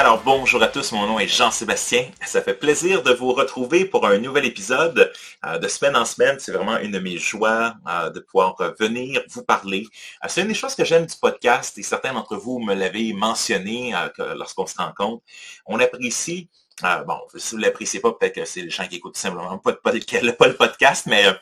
Alors 0.00 0.22
bonjour 0.24 0.62
à 0.62 0.68
tous, 0.68 0.92
mon 0.92 1.06
nom 1.06 1.18
est 1.18 1.28
Jean-Sébastien. 1.28 2.06
Ça 2.24 2.40
fait 2.40 2.54
plaisir 2.54 3.02
de 3.02 3.12
vous 3.12 3.34
retrouver 3.34 3.84
pour 3.84 4.06
un 4.06 4.16
nouvel 4.16 4.46
épisode 4.46 5.12
euh, 5.44 5.58
de 5.58 5.68
semaine 5.68 5.94
en 5.94 6.06
semaine. 6.06 6.38
C'est 6.40 6.52
vraiment 6.52 6.78
une 6.78 6.92
de 6.92 6.98
mes 6.98 7.18
joies 7.18 7.74
euh, 7.86 8.08
de 8.08 8.20
pouvoir 8.20 8.56
venir 8.78 9.22
vous 9.28 9.42
parler. 9.42 9.86
Euh, 10.24 10.28
c'est 10.30 10.40
une 10.40 10.48
des 10.48 10.54
choses 10.54 10.74
que 10.74 10.86
j'aime 10.86 11.04
du 11.04 11.14
podcast 11.20 11.76
et 11.76 11.82
certains 11.82 12.14
d'entre 12.14 12.38
vous 12.38 12.60
me 12.60 12.72
l'avez 12.72 13.12
mentionné 13.12 13.92
lorsqu'on 14.36 14.64
se 14.64 14.78
rencontre. 14.78 15.22
On 15.66 15.78
apprécie 15.78 16.48
ah, 16.82 17.04
bon, 17.04 17.18
si 17.36 17.50
vous 17.52 17.58
ne 17.58 17.66
l'appréciez 17.66 18.00
pas, 18.00 18.12
peut-être 18.12 18.34
que 18.34 18.44
c'est 18.44 18.62
les 18.62 18.70
gens 18.70 18.86
qui 18.86 18.96
écoutent 18.96 19.16
simplement 19.16 19.58
pas, 19.58 19.72
le 19.72 20.56
podcast, 20.56 21.06
mais 21.06 21.26
euh, 21.26 21.32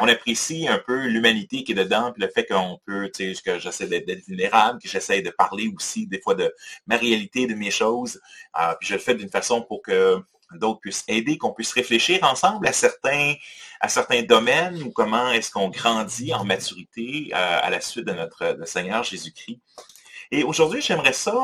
on 0.00 0.08
apprécie 0.08 0.68
un 0.68 0.78
peu 0.78 1.06
l'humanité 1.06 1.64
qui 1.64 1.72
est 1.72 1.76
dedans, 1.76 2.12
puis 2.12 2.22
le 2.22 2.30
fait 2.30 2.46
qu'on 2.46 2.78
peut, 2.84 3.10
tu 3.14 3.34
sais, 3.34 3.42
que 3.42 3.58
j'essaie 3.58 3.86
d'être 3.86 4.26
vulnérable, 4.26 4.80
que 4.80 4.88
j'essaie 4.88 5.22
de 5.22 5.30
parler 5.30 5.72
aussi 5.74 6.06
des 6.06 6.20
fois 6.20 6.34
de 6.34 6.52
ma 6.86 6.96
réalité, 6.96 7.46
de 7.46 7.54
mes 7.54 7.70
choses, 7.70 8.20
euh, 8.60 8.74
puis 8.80 8.88
je 8.88 8.94
le 8.94 9.00
fais 9.00 9.14
d'une 9.14 9.30
façon 9.30 9.62
pour 9.62 9.82
que 9.82 10.22
d'autres 10.52 10.80
puissent 10.80 11.04
aider, 11.08 11.38
qu'on 11.38 11.52
puisse 11.52 11.72
réfléchir 11.72 12.22
ensemble 12.22 12.66
à 12.68 12.72
certains, 12.72 13.34
à 13.80 13.88
certains 13.88 14.22
domaines 14.22 14.82
ou 14.82 14.90
comment 14.92 15.30
est-ce 15.32 15.50
qu'on 15.50 15.68
grandit 15.68 16.32
en 16.32 16.44
maturité 16.44 17.30
euh, 17.32 17.58
à 17.62 17.68
la 17.70 17.80
suite 17.80 18.06
de 18.06 18.12
notre 18.12 18.56
Seigneur 18.64 19.02
Jésus-Christ. 19.02 19.60
Et 20.30 20.44
aujourd'hui, 20.44 20.80
j'aimerais 20.80 21.12
ça 21.12 21.34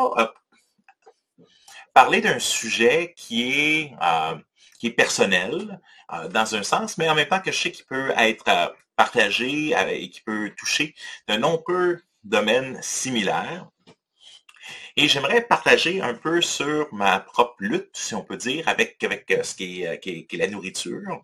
parler 1.92 2.20
d'un 2.20 2.38
sujet 2.38 3.14
qui 3.16 3.50
est, 3.50 3.92
euh, 4.02 4.34
qui 4.78 4.88
est 4.88 4.92
personnel 4.92 5.80
euh, 6.12 6.28
dans 6.28 6.54
un 6.54 6.62
sens, 6.62 6.98
mais 6.98 7.08
en 7.08 7.14
même 7.14 7.28
temps 7.28 7.40
que 7.40 7.52
je 7.52 7.58
sais 7.58 7.72
qu'il 7.72 7.86
peut 7.86 8.12
être 8.16 8.48
euh, 8.48 8.68
partagé 8.96 9.74
et 9.90 10.10
qui 10.10 10.20
peut 10.20 10.50
toucher 10.56 10.94
de 11.28 11.34
nombreux 11.34 12.00
domaines 12.24 12.78
similaires. 12.82 13.68
Et 14.96 15.08
j'aimerais 15.08 15.40
partager 15.40 16.02
un 16.02 16.12
peu 16.12 16.42
sur 16.42 16.92
ma 16.92 17.18
propre 17.18 17.56
lutte, 17.60 17.96
si 17.96 18.14
on 18.14 18.22
peut 18.22 18.36
dire, 18.36 18.68
avec, 18.68 19.02
avec 19.02 19.26
ce 19.42 19.54
qui 19.54 19.82
est, 19.82 19.98
qui, 20.00 20.26
est, 20.30 20.36
la 20.36 20.46
nourriture, 20.48 21.22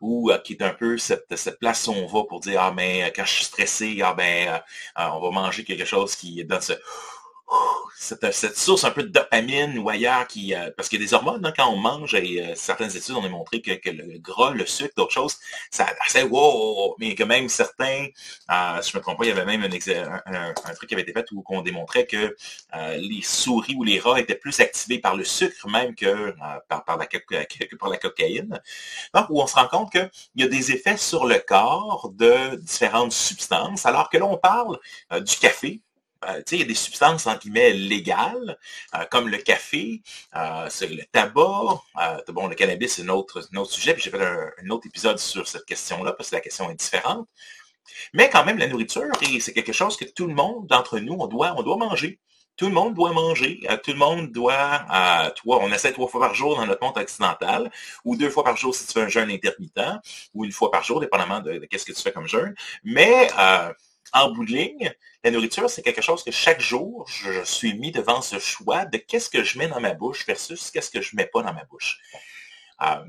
ou 0.00 0.30
qui 0.44 0.52
est 0.52 0.62
un 0.62 0.72
peu 0.72 0.96
cette, 0.98 1.34
cette 1.36 1.58
place 1.58 1.88
où 1.88 1.92
on 1.92 2.06
va 2.06 2.22
pour 2.28 2.38
dire, 2.38 2.60
ah 2.62 2.70
ben, 2.70 3.10
quand 3.14 3.24
je 3.24 3.32
suis 3.32 3.44
stressé, 3.44 4.00
ah 4.04 4.14
ben, 4.14 4.62
on 4.96 5.18
va 5.18 5.30
manger 5.32 5.64
quelque 5.64 5.84
chose 5.84 6.14
qui 6.14 6.44
donne 6.44 6.60
ce 6.60 6.74
cette, 7.98 8.56
source 8.56 8.84
un 8.84 8.90
peu 8.90 9.02
de 9.02 9.08
dopamine 9.08 9.78
ou 9.78 9.88
ailleurs 9.88 10.26
qui. 10.26 10.54
Euh, 10.54 10.70
parce 10.76 10.88
qu'il 10.88 11.00
y 11.00 11.02
a 11.02 11.06
des 11.06 11.14
hormones 11.14 11.44
hein, 11.44 11.52
quand 11.56 11.68
on 11.68 11.76
mange, 11.76 12.14
et 12.14 12.44
euh, 12.44 12.54
certaines 12.54 12.94
études 12.96 13.14
ont 13.14 13.22
démontré 13.22 13.60
que, 13.60 13.90
le 13.90 14.18
gras, 14.18 14.52
le 14.52 14.66
sucre, 14.66 14.94
d'autres 14.96 15.12
choses, 15.12 15.36
ça 15.70 15.86
c'est 16.06 16.22
wow, 16.22 16.96
mais 16.98 17.14
que 17.14 17.24
même 17.24 17.48
certains, 17.48 18.06
euh, 18.50 18.82
si 18.82 18.92
je 18.92 18.96
me 18.96 19.02
trompe 19.02 19.18
pas, 19.18 19.24
il 19.24 19.28
y 19.28 19.32
avait 19.32 19.44
même 19.44 19.62
un, 19.62 20.72
truc 20.74 20.88
qui 20.88 20.94
avait 20.94 21.02
été 21.02 21.12
fait 21.12 21.26
où 21.32 21.42
on 21.48 21.62
démontrait 21.62 22.06
que 22.06 22.36
les 22.96 23.22
souris 23.22 23.74
ou 23.76 23.84
les 23.84 23.98
rats 23.98 24.20
étaient 24.20 24.34
plus 24.34 24.60
activés 24.60 24.98
par 24.98 25.16
le 25.16 25.24
sucre 25.24 25.68
même 25.68 25.94
que 25.94 26.34
par, 26.68 26.84
par, 26.84 26.96
la, 26.96 27.06
que 27.06 27.76
par 27.76 27.88
la 27.88 27.96
cocaïne. 27.96 28.60
Donc, 29.14 29.26
où 29.30 29.40
on 29.40 29.46
se 29.46 29.54
rend 29.54 29.66
compte 29.66 29.90
qu'il 29.90 30.10
y 30.36 30.42
a 30.42 30.48
des 30.48 30.72
effets 30.72 30.96
sur 30.96 31.26
le 31.26 31.38
corps 31.38 32.10
de 32.14 32.56
différentes 32.56 33.12
substances, 33.12 33.86
alors 33.86 34.08
que 34.08 34.18
là, 34.18 34.26
on 34.26 34.36
parle 34.36 34.78
du 35.20 35.36
café, 35.36 35.80
euh, 36.26 36.42
il 36.50 36.58
y 36.58 36.62
a 36.62 36.64
des 36.64 36.74
substances, 36.74 37.26
entre 37.26 37.40
guillemets, 37.40 37.72
légales, 37.72 38.58
euh, 38.94 39.04
comme 39.10 39.28
le 39.28 39.38
café, 39.38 40.02
euh, 40.36 40.68
le 40.80 41.04
tabac. 41.12 41.80
bon, 42.28 42.48
le 42.48 42.54
cannabis, 42.54 42.94
c'est 42.94 43.02
un 43.02 43.08
autre, 43.08 43.40
sujet, 43.66 43.94
puis 43.94 44.02
j'ai 44.02 44.10
fait 44.10 44.20
un, 44.20 44.70
autre 44.70 44.86
épisode 44.86 45.18
sur 45.18 45.46
cette 45.46 45.64
question-là, 45.64 46.12
parce 46.12 46.30
que 46.30 46.36
la 46.36 46.40
question 46.40 46.70
est 46.70 46.74
différente. 46.74 47.28
Mais 48.12 48.30
quand 48.30 48.44
même, 48.44 48.58
la 48.58 48.66
nourriture, 48.66 49.06
c'est 49.40 49.52
quelque 49.52 49.72
chose 49.72 49.96
que 49.96 50.04
tout 50.04 50.26
le 50.26 50.34
monde 50.34 50.66
d'entre 50.66 50.98
nous, 50.98 51.14
on 51.18 51.26
doit, 51.26 51.54
on 51.56 51.62
doit 51.62 51.76
manger. 51.76 52.18
Tout 52.56 52.66
le 52.66 52.72
monde 52.72 52.94
doit 52.94 53.12
manger. 53.12 53.60
tout 53.84 53.92
le 53.92 53.98
monde 53.98 54.32
doit, 54.32 54.84
toi, 55.36 55.60
on 55.62 55.72
essaie 55.72 55.92
trois 55.92 56.08
fois 56.08 56.20
par 56.20 56.34
jour 56.34 56.56
dans 56.56 56.66
notre 56.66 56.84
monde 56.84 56.98
occidental, 56.98 57.70
ou 58.04 58.16
deux 58.16 58.30
fois 58.30 58.42
par 58.44 58.56
jour 58.56 58.74
si 58.74 58.86
tu 58.86 58.92
fais 58.92 59.02
un 59.02 59.08
jeûne 59.08 59.30
intermittent, 59.30 60.00
ou 60.34 60.44
une 60.44 60.52
fois 60.52 60.70
par 60.70 60.82
jour, 60.82 61.00
dépendamment 61.00 61.40
de, 61.40 61.58
qu'est-ce 61.70 61.84
que 61.84 61.92
tu 61.92 62.02
fais 62.02 62.12
comme 62.12 62.26
jeûne. 62.26 62.54
Mais 62.82 63.28
en 64.12 64.30
bout 64.30 64.44
de 64.44 64.52
ligne, 64.52 64.92
la 65.24 65.30
nourriture, 65.30 65.68
c'est 65.68 65.82
quelque 65.82 66.02
chose 66.02 66.22
que 66.22 66.30
chaque 66.30 66.60
jour, 66.60 67.06
je 67.08 67.44
suis 67.44 67.74
mis 67.74 67.92
devant 67.92 68.22
ce 68.22 68.38
choix 68.38 68.84
de 68.84 68.98
qu'est-ce 68.98 69.28
que 69.28 69.42
je 69.42 69.58
mets 69.58 69.68
dans 69.68 69.80
ma 69.80 69.94
bouche 69.94 70.26
versus 70.26 70.70
qu'est-ce 70.70 70.90
que 70.90 71.00
je 71.00 71.14
ne 71.14 71.18
mets 71.18 71.26
pas 71.26 71.42
dans 71.42 71.52
ma 71.52 71.64
bouche. 71.64 71.98
Euh, 72.82 73.04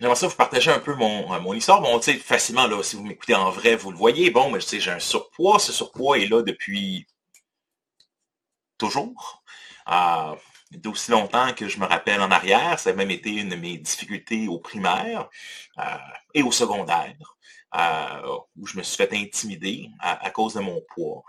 J'aimerais 0.00 0.14
ça 0.14 0.28
vous 0.28 0.36
partager 0.36 0.70
un 0.70 0.78
peu 0.78 0.94
mon, 0.94 1.32
euh, 1.34 1.40
mon 1.40 1.54
histoire. 1.54 1.80
Bon, 1.80 1.98
tu 1.98 2.12
sais, 2.12 2.18
facilement, 2.18 2.68
là, 2.68 2.82
si 2.84 2.94
vous 2.94 3.02
m'écoutez 3.02 3.34
en 3.34 3.50
vrai, 3.50 3.74
vous 3.74 3.90
le 3.90 3.96
voyez. 3.96 4.30
Bon, 4.30 4.48
mais 4.48 4.60
tu 4.60 4.66
sais, 4.66 4.80
j'ai 4.80 4.92
un 4.92 5.00
surpoids. 5.00 5.58
Ce 5.58 5.72
surpoids 5.72 6.18
est 6.18 6.28
là 6.28 6.42
depuis 6.42 7.06
toujours. 8.78 9.42
Euh, 9.90 10.36
d'aussi 10.70 11.10
longtemps 11.10 11.52
que 11.54 11.66
je 11.68 11.80
me 11.80 11.86
rappelle 11.86 12.20
en 12.20 12.30
arrière. 12.30 12.78
Ça 12.78 12.90
a 12.90 12.92
même 12.92 13.10
été 13.10 13.30
une 13.30 13.48
de 13.48 13.56
mes 13.56 13.76
difficultés 13.78 14.46
au 14.46 14.58
primaire 14.58 15.28
et 16.34 16.42
au 16.42 16.52
secondaire 16.52 17.37
où 18.56 18.66
je 18.66 18.76
me 18.78 18.82
suis 18.82 18.96
fait 18.96 19.12
intimider 19.14 19.90
à, 20.00 20.30
cause 20.30 20.54
de 20.54 20.60
mon 20.60 20.80
poids, 20.94 21.22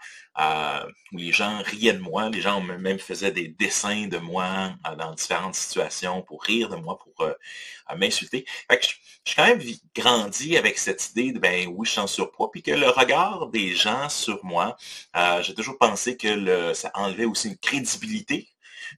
où 1.11 1.17
les 1.17 1.31
gens 1.31 1.61
riaient 1.63 1.93
de 1.93 1.99
moi, 1.99 2.29
les 2.29 2.41
gens 2.41 2.61
même 2.61 2.99
faisaient 2.99 3.31
des 3.31 3.47
dessins 3.47 4.07
de 4.07 4.17
moi 4.17 4.73
dans 4.97 5.13
différentes 5.13 5.55
situations 5.55 6.21
pour 6.21 6.43
rire 6.43 6.69
de 6.69 6.75
moi, 6.77 6.97
pour 6.97 7.25
euh, 7.25 7.33
m'insulter. 7.95 8.45
Fait 8.69 8.81
je, 9.25 9.35
quand 9.35 9.45
même 9.45 9.61
grandi 9.95 10.57
avec 10.57 10.77
cette 10.77 11.09
idée 11.11 11.31
de 11.31 11.39
ben 11.39 11.67
oui, 11.67 11.85
je 11.85 11.91
suis 11.91 11.99
en 11.99 12.07
surpoids, 12.07 12.51
puis 12.51 12.63
que 12.63 12.71
le 12.71 12.89
regard 12.89 13.47
des 13.47 13.75
gens 13.75 14.09
sur 14.09 14.43
moi, 14.43 14.77
euh, 15.15 15.41
j'ai 15.43 15.53
toujours 15.53 15.77
pensé 15.77 16.17
que 16.17 16.73
ça 16.73 16.91
enlevait 16.93 17.25
aussi 17.25 17.49
une 17.49 17.57
crédibilité 17.57 18.49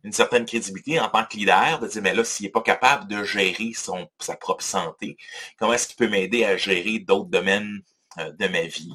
une 0.04 0.12
certaine 0.12 0.46
crédibilité 0.46 1.00
en 1.00 1.10
tant 1.10 1.26
que 1.26 1.38
leader, 1.38 1.80
de 1.80 1.88
dire, 1.88 2.02
mais 2.02 2.14
là, 2.14 2.24
s'il 2.24 2.46
n'est 2.46 2.52
pas 2.52 2.62
capable 2.62 3.08
de 3.08 3.24
gérer 3.24 3.74
son, 3.74 4.08
sa 4.20 4.36
propre 4.36 4.64
santé, 4.64 5.18
comment 5.58 5.74
est-ce 5.74 5.88
qu'il 5.88 5.98
peut 5.98 6.10
m'aider 6.10 6.46
à 6.46 6.58
gérer 6.58 7.00
d'autres 7.00 7.30
domaines 7.30 7.82
euh, 8.20 8.32
de 8.32 8.48
ma 8.48 8.64
vie? 8.64 8.94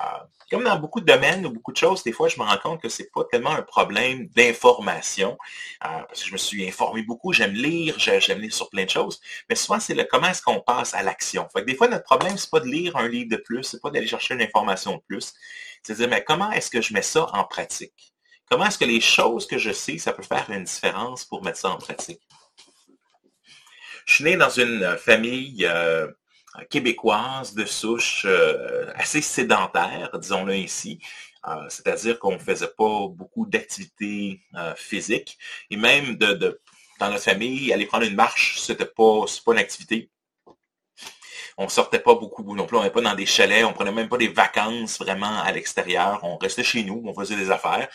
Euh, 0.00 0.18
comme 0.50 0.64
dans 0.64 0.78
beaucoup 0.78 1.00
de 1.00 1.06
domaines 1.06 1.46
ou 1.46 1.50
beaucoup 1.50 1.70
de 1.70 1.76
choses, 1.76 2.02
des 2.02 2.12
fois, 2.12 2.28
je 2.28 2.38
me 2.38 2.44
rends 2.44 2.58
compte 2.58 2.82
que 2.82 2.88
ce 2.88 3.02
n'est 3.02 3.08
pas 3.14 3.24
tellement 3.24 3.52
un 3.52 3.62
problème 3.62 4.26
d'information, 4.28 5.38
euh, 5.84 5.88
parce 6.08 6.22
que 6.22 6.26
je 6.26 6.32
me 6.32 6.38
suis 6.38 6.66
informé 6.66 7.02
beaucoup, 7.02 7.32
j'aime 7.32 7.52
lire, 7.52 7.94
j'aime 7.98 8.40
lire 8.40 8.52
sur 8.52 8.68
plein 8.68 8.84
de 8.84 8.90
choses, 8.90 9.20
mais 9.48 9.54
souvent, 9.54 9.78
c'est 9.78 9.94
le 9.94 10.04
comment 10.04 10.26
est-ce 10.28 10.42
qu'on 10.42 10.60
passe 10.60 10.92
à 10.94 11.02
l'action. 11.02 11.46
Des 11.66 11.76
fois, 11.76 11.88
notre 11.88 12.04
problème, 12.04 12.36
c'est 12.36 12.50
pas 12.50 12.60
de 12.60 12.66
lire 12.66 12.96
un 12.96 13.08
livre 13.08 13.30
de 13.30 13.36
plus, 13.36 13.62
c'est 13.62 13.80
pas 13.80 13.90
d'aller 13.90 14.08
chercher 14.08 14.34
une 14.34 14.42
information 14.42 14.96
de 14.96 15.02
plus, 15.06 15.34
c'est 15.84 15.92
de 15.92 15.98
dire, 15.98 16.08
mais 16.08 16.24
comment 16.24 16.50
est-ce 16.50 16.70
que 16.70 16.80
je 16.80 16.92
mets 16.94 17.02
ça 17.02 17.28
en 17.32 17.44
pratique? 17.44 18.09
Comment 18.50 18.66
est-ce 18.66 18.78
que 18.78 18.84
les 18.84 19.00
choses 19.00 19.46
que 19.46 19.58
je 19.58 19.70
sais, 19.70 19.96
ça 19.98 20.12
peut 20.12 20.24
faire 20.24 20.50
une 20.50 20.64
différence 20.64 21.24
pour 21.24 21.44
mettre 21.44 21.58
ça 21.58 21.70
en 21.70 21.78
pratique? 21.78 22.20
Je 24.06 24.14
suis 24.14 24.24
né 24.24 24.36
dans 24.36 24.50
une 24.50 24.82
euh, 24.82 24.96
famille 24.96 25.64
euh, 25.66 26.08
québécoise 26.68 27.54
de 27.54 27.64
souche 27.64 28.24
euh, 28.24 28.90
assez 28.96 29.22
sédentaire, 29.22 30.10
disons-le 30.18 30.54
ainsi. 30.54 30.98
C'est-à-dire 31.68 32.18
qu'on 32.18 32.32
ne 32.32 32.38
faisait 32.38 32.68
pas 32.76 33.06
beaucoup 33.08 33.46
d'activités 33.46 34.42
physiques. 34.76 35.38
Et 35.70 35.76
même 35.78 36.16
dans 36.16 36.38
notre 37.00 37.22
famille, 37.22 37.72
aller 37.72 37.86
prendre 37.86 38.04
une 38.04 38.14
marche, 38.14 38.60
c'était 38.60 38.84
pas, 38.84 39.24
pas 39.46 39.52
une 39.52 39.58
activité. 39.58 40.10
On 41.56 41.66
sortait 41.70 41.98
pas 41.98 42.14
beaucoup 42.14 42.54
non 42.54 42.66
plus, 42.66 42.76
on 42.76 42.82
n'était 42.82 42.92
pas 42.92 43.00
dans 43.00 43.14
des 43.14 43.24
chalets, 43.24 43.64
on 43.64 43.72
prenait 43.72 43.90
même 43.90 44.10
pas 44.10 44.18
des 44.18 44.28
vacances 44.28 44.98
vraiment 44.98 45.40
à 45.40 45.50
l'extérieur. 45.50 46.20
On 46.24 46.36
restait 46.36 46.62
chez 46.62 46.82
nous, 46.82 47.02
on 47.06 47.14
faisait 47.14 47.36
des 47.36 47.50
affaires. 47.50 47.88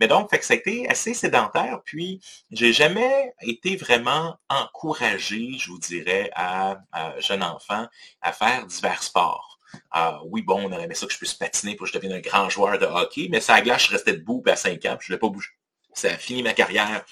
Mais 0.00 0.08
donc, 0.08 0.30
fait 0.30 0.38
que 0.38 0.44
ça 0.44 0.54
a 0.54 0.56
été 0.56 0.88
assez 0.88 1.14
sédentaire. 1.14 1.80
Puis, 1.84 2.20
j'ai 2.50 2.72
jamais 2.72 3.34
été 3.42 3.76
vraiment 3.76 4.36
encouragé, 4.48 5.52
je 5.58 5.70
vous 5.70 5.78
dirais, 5.78 6.30
à, 6.34 6.78
jeune 7.18 7.42
enfant 7.42 7.86
à 8.20 8.32
faire 8.32 8.66
divers 8.66 9.02
sports. 9.02 9.58
Ah, 9.90 10.20
oui, 10.26 10.42
bon, 10.42 10.68
on 10.68 10.72
aurait 10.72 10.84
aimé 10.84 10.94
ça 10.94 11.06
que 11.06 11.12
je 11.12 11.18
puisse 11.18 11.34
patiner 11.34 11.74
pour 11.74 11.86
que 11.86 11.92
je 11.92 11.98
devienne 11.98 12.12
un 12.12 12.20
grand 12.20 12.48
joueur 12.48 12.78
de 12.78 12.86
hockey, 12.86 13.28
mais 13.30 13.40
ça 13.40 13.54
à 13.54 13.60
glace, 13.60 13.86
je 13.86 13.92
restais 13.92 14.12
debout, 14.12 14.42
à 14.46 14.56
5 14.56 14.84
ans, 14.86 14.96
je 15.00 15.12
ne 15.12 15.16
l'ai 15.16 15.18
pas 15.18 15.28
bougé. 15.28 15.50
Ça 15.92 16.08
a 16.08 16.16
fini 16.16 16.42
ma 16.42 16.52
carrière 16.52 17.04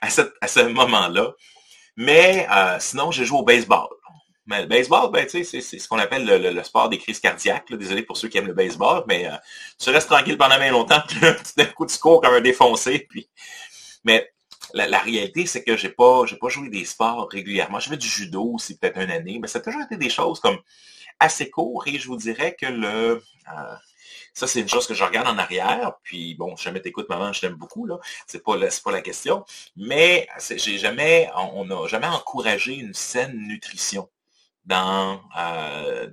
à, 0.00 0.10
ce 0.10 0.60
moment-là. 0.60 1.34
Mais 1.96 2.46
euh, 2.50 2.76
sinon, 2.78 3.10
j'ai 3.10 3.24
joué 3.24 3.38
au 3.38 3.42
baseball. 3.42 3.88
Mais 4.48 4.62
le 4.62 4.66
baseball, 4.66 5.10
ben, 5.10 5.28
c'est 5.28 5.44
ce 5.44 5.88
qu'on 5.88 5.98
appelle 5.98 6.24
le, 6.24 6.62
sport 6.62 6.88
des 6.88 6.96
crises 6.96 7.20
cardiaques. 7.20 7.70
Désolé 7.70 8.02
pour 8.02 8.16
ceux 8.16 8.28
qui 8.28 8.38
aiment 8.38 8.46
le 8.46 8.54
baseball, 8.54 9.04
mais 9.06 9.26
euh, 9.26 9.36
tu 9.78 9.90
restes 9.90 10.08
tranquille 10.08 10.38
pendant 10.38 10.58
bien 10.58 10.72
longtemps, 10.72 11.02
puis 11.06 11.20
d'un 11.56 11.66
coup, 11.66 11.84
tu 11.84 11.98
cours 11.98 12.22
comme 12.22 12.32
un 12.32 12.40
défoncé. 12.40 13.06
Puis... 13.10 13.28
Mais 14.04 14.32
la, 14.72 14.98
réalité, 15.00 15.44
c'est 15.44 15.62
que 15.62 15.76
j'ai 15.76 15.90
pas, 15.90 16.22
pas 16.40 16.48
joué 16.48 16.70
des 16.70 16.86
sports 16.86 17.28
régulièrement. 17.30 17.78
J'ai 17.78 17.90
fait 17.90 17.98
du 17.98 18.08
judo 18.08 18.54
aussi 18.54 18.78
peut-être 18.78 18.98
une 18.98 19.10
année, 19.10 19.38
mais 19.38 19.48
ça 19.48 19.58
a 19.58 19.62
toujours 19.62 19.82
été 19.82 19.98
des 19.98 20.08
choses 20.08 20.40
comme 20.40 20.58
assez 21.20 21.50
court 21.50 21.86
et 21.86 21.98
je 21.98 22.08
vous 22.08 22.16
dirais 22.16 22.56
que 22.58 22.66
le, 22.66 23.22
euh, 23.52 23.74
Ça, 24.32 24.46
c'est 24.46 24.60
une 24.60 24.68
chose 24.68 24.86
que 24.86 24.94
je 24.94 25.04
regarde 25.04 25.28
en 25.28 25.36
arrière. 25.36 25.92
Puis 26.02 26.34
bon, 26.36 26.56
jamais 26.56 26.80
t'écoutes, 26.80 27.10
maman, 27.10 27.34
je 27.34 27.42
t'aime 27.42 27.54
beaucoup, 27.54 27.84
là. 27.84 27.98
C'est 28.26 28.42
pas, 28.42 28.56
pas 28.56 28.92
la 28.92 29.02
question. 29.02 29.44
Mais 29.76 30.26
j'ai 30.56 30.78
jamais, 30.78 31.28
on 31.36 31.66
n'a 31.66 31.86
jamais 31.86 32.06
encouragé 32.06 32.74
une 32.74 32.94
saine 32.94 33.36
nutrition 33.36 34.08
dans, 34.68 35.22
euh, 35.38 36.08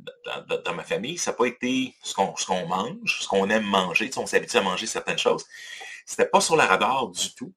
dans, 0.64 0.74
ma 0.74 0.84
famille. 0.84 1.18
Ça 1.18 1.32
n'a 1.32 1.38
pas 1.38 1.46
été 1.46 1.94
ce 2.02 2.16
qu'on 2.16 2.68
mange, 2.68 3.20
ce 3.22 3.28
qu'on 3.28 3.50
aime 3.50 3.66
manger. 3.66 4.10
On 4.16 4.26
s'habitue 4.26 4.58
à 4.58 4.62
manger 4.62 4.88
certaines 4.88 5.18
choses. 5.18 5.46
C'était 6.06 6.28
pas 6.28 6.42
sur 6.42 6.56
la 6.56 6.66
radar 6.66 7.10
du 7.10 7.34
tout. 7.36 7.54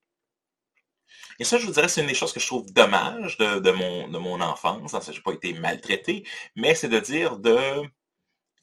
Et 1.39 1.45
ça, 1.45 1.57
je 1.57 1.67
vous 1.67 1.73
dirais, 1.73 1.87
c'est 1.89 2.01
une 2.01 2.09
des 2.09 2.15
choses 2.15 2.33
que 2.33 2.41
je 2.41 2.47
trouve 2.47 2.67
dommage 2.73 3.39
de, 3.39 3.71
mon, 3.71 4.09
de 4.09 4.19
mon 4.19 4.41
enfance. 4.41 4.93
Je 5.07 5.13
n'ai 5.13 5.21
pas 5.21 5.33
été 5.33 5.53
maltraité, 5.53 6.27
mais 6.57 6.75
c'est 6.75 6.89
de 6.89 6.99
dire 6.99 7.39
de 7.39 7.85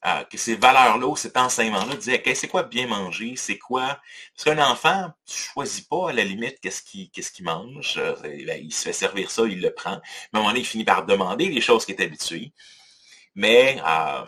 euh, 0.05 0.23
que 0.25 0.37
ces 0.37 0.55
valeurs-là, 0.55 1.15
cet 1.15 1.35
enseignement-là, 1.35 1.95
disait, 1.95 2.21
c'est 2.35 2.47
quoi 2.47 2.63
bien 2.63 2.87
manger, 2.87 3.35
c'est 3.35 3.57
quoi... 3.57 3.99
Parce 4.35 4.43
qu'un 4.43 4.63
enfant, 4.63 5.11
tu 5.25 5.35
choisis 5.35 5.81
pas 5.81 6.09
à 6.09 6.13
la 6.13 6.23
limite 6.23 6.59
qu'est-ce 6.61 6.83
qu'il 6.83 7.45
mange. 7.45 7.95
Euh, 7.97 8.15
ben, 8.21 8.63
il 8.63 8.73
se 8.73 8.83
fait 8.83 8.93
servir 8.93 9.31
ça, 9.31 9.43
il 9.47 9.61
le 9.61 9.73
prend. 9.73 9.99
Mais 10.31 10.37
à 10.37 10.37
un 10.37 10.39
moment 10.39 10.49
donné, 10.49 10.59
il 10.59 10.65
finit 10.65 10.85
par 10.85 11.05
demander 11.05 11.47
les 11.47 11.61
choses 11.61 11.85
qu'il 11.85 11.95
est 11.95 12.03
habitué. 12.03 12.51
Mais 13.33 13.81
euh, 13.85 14.25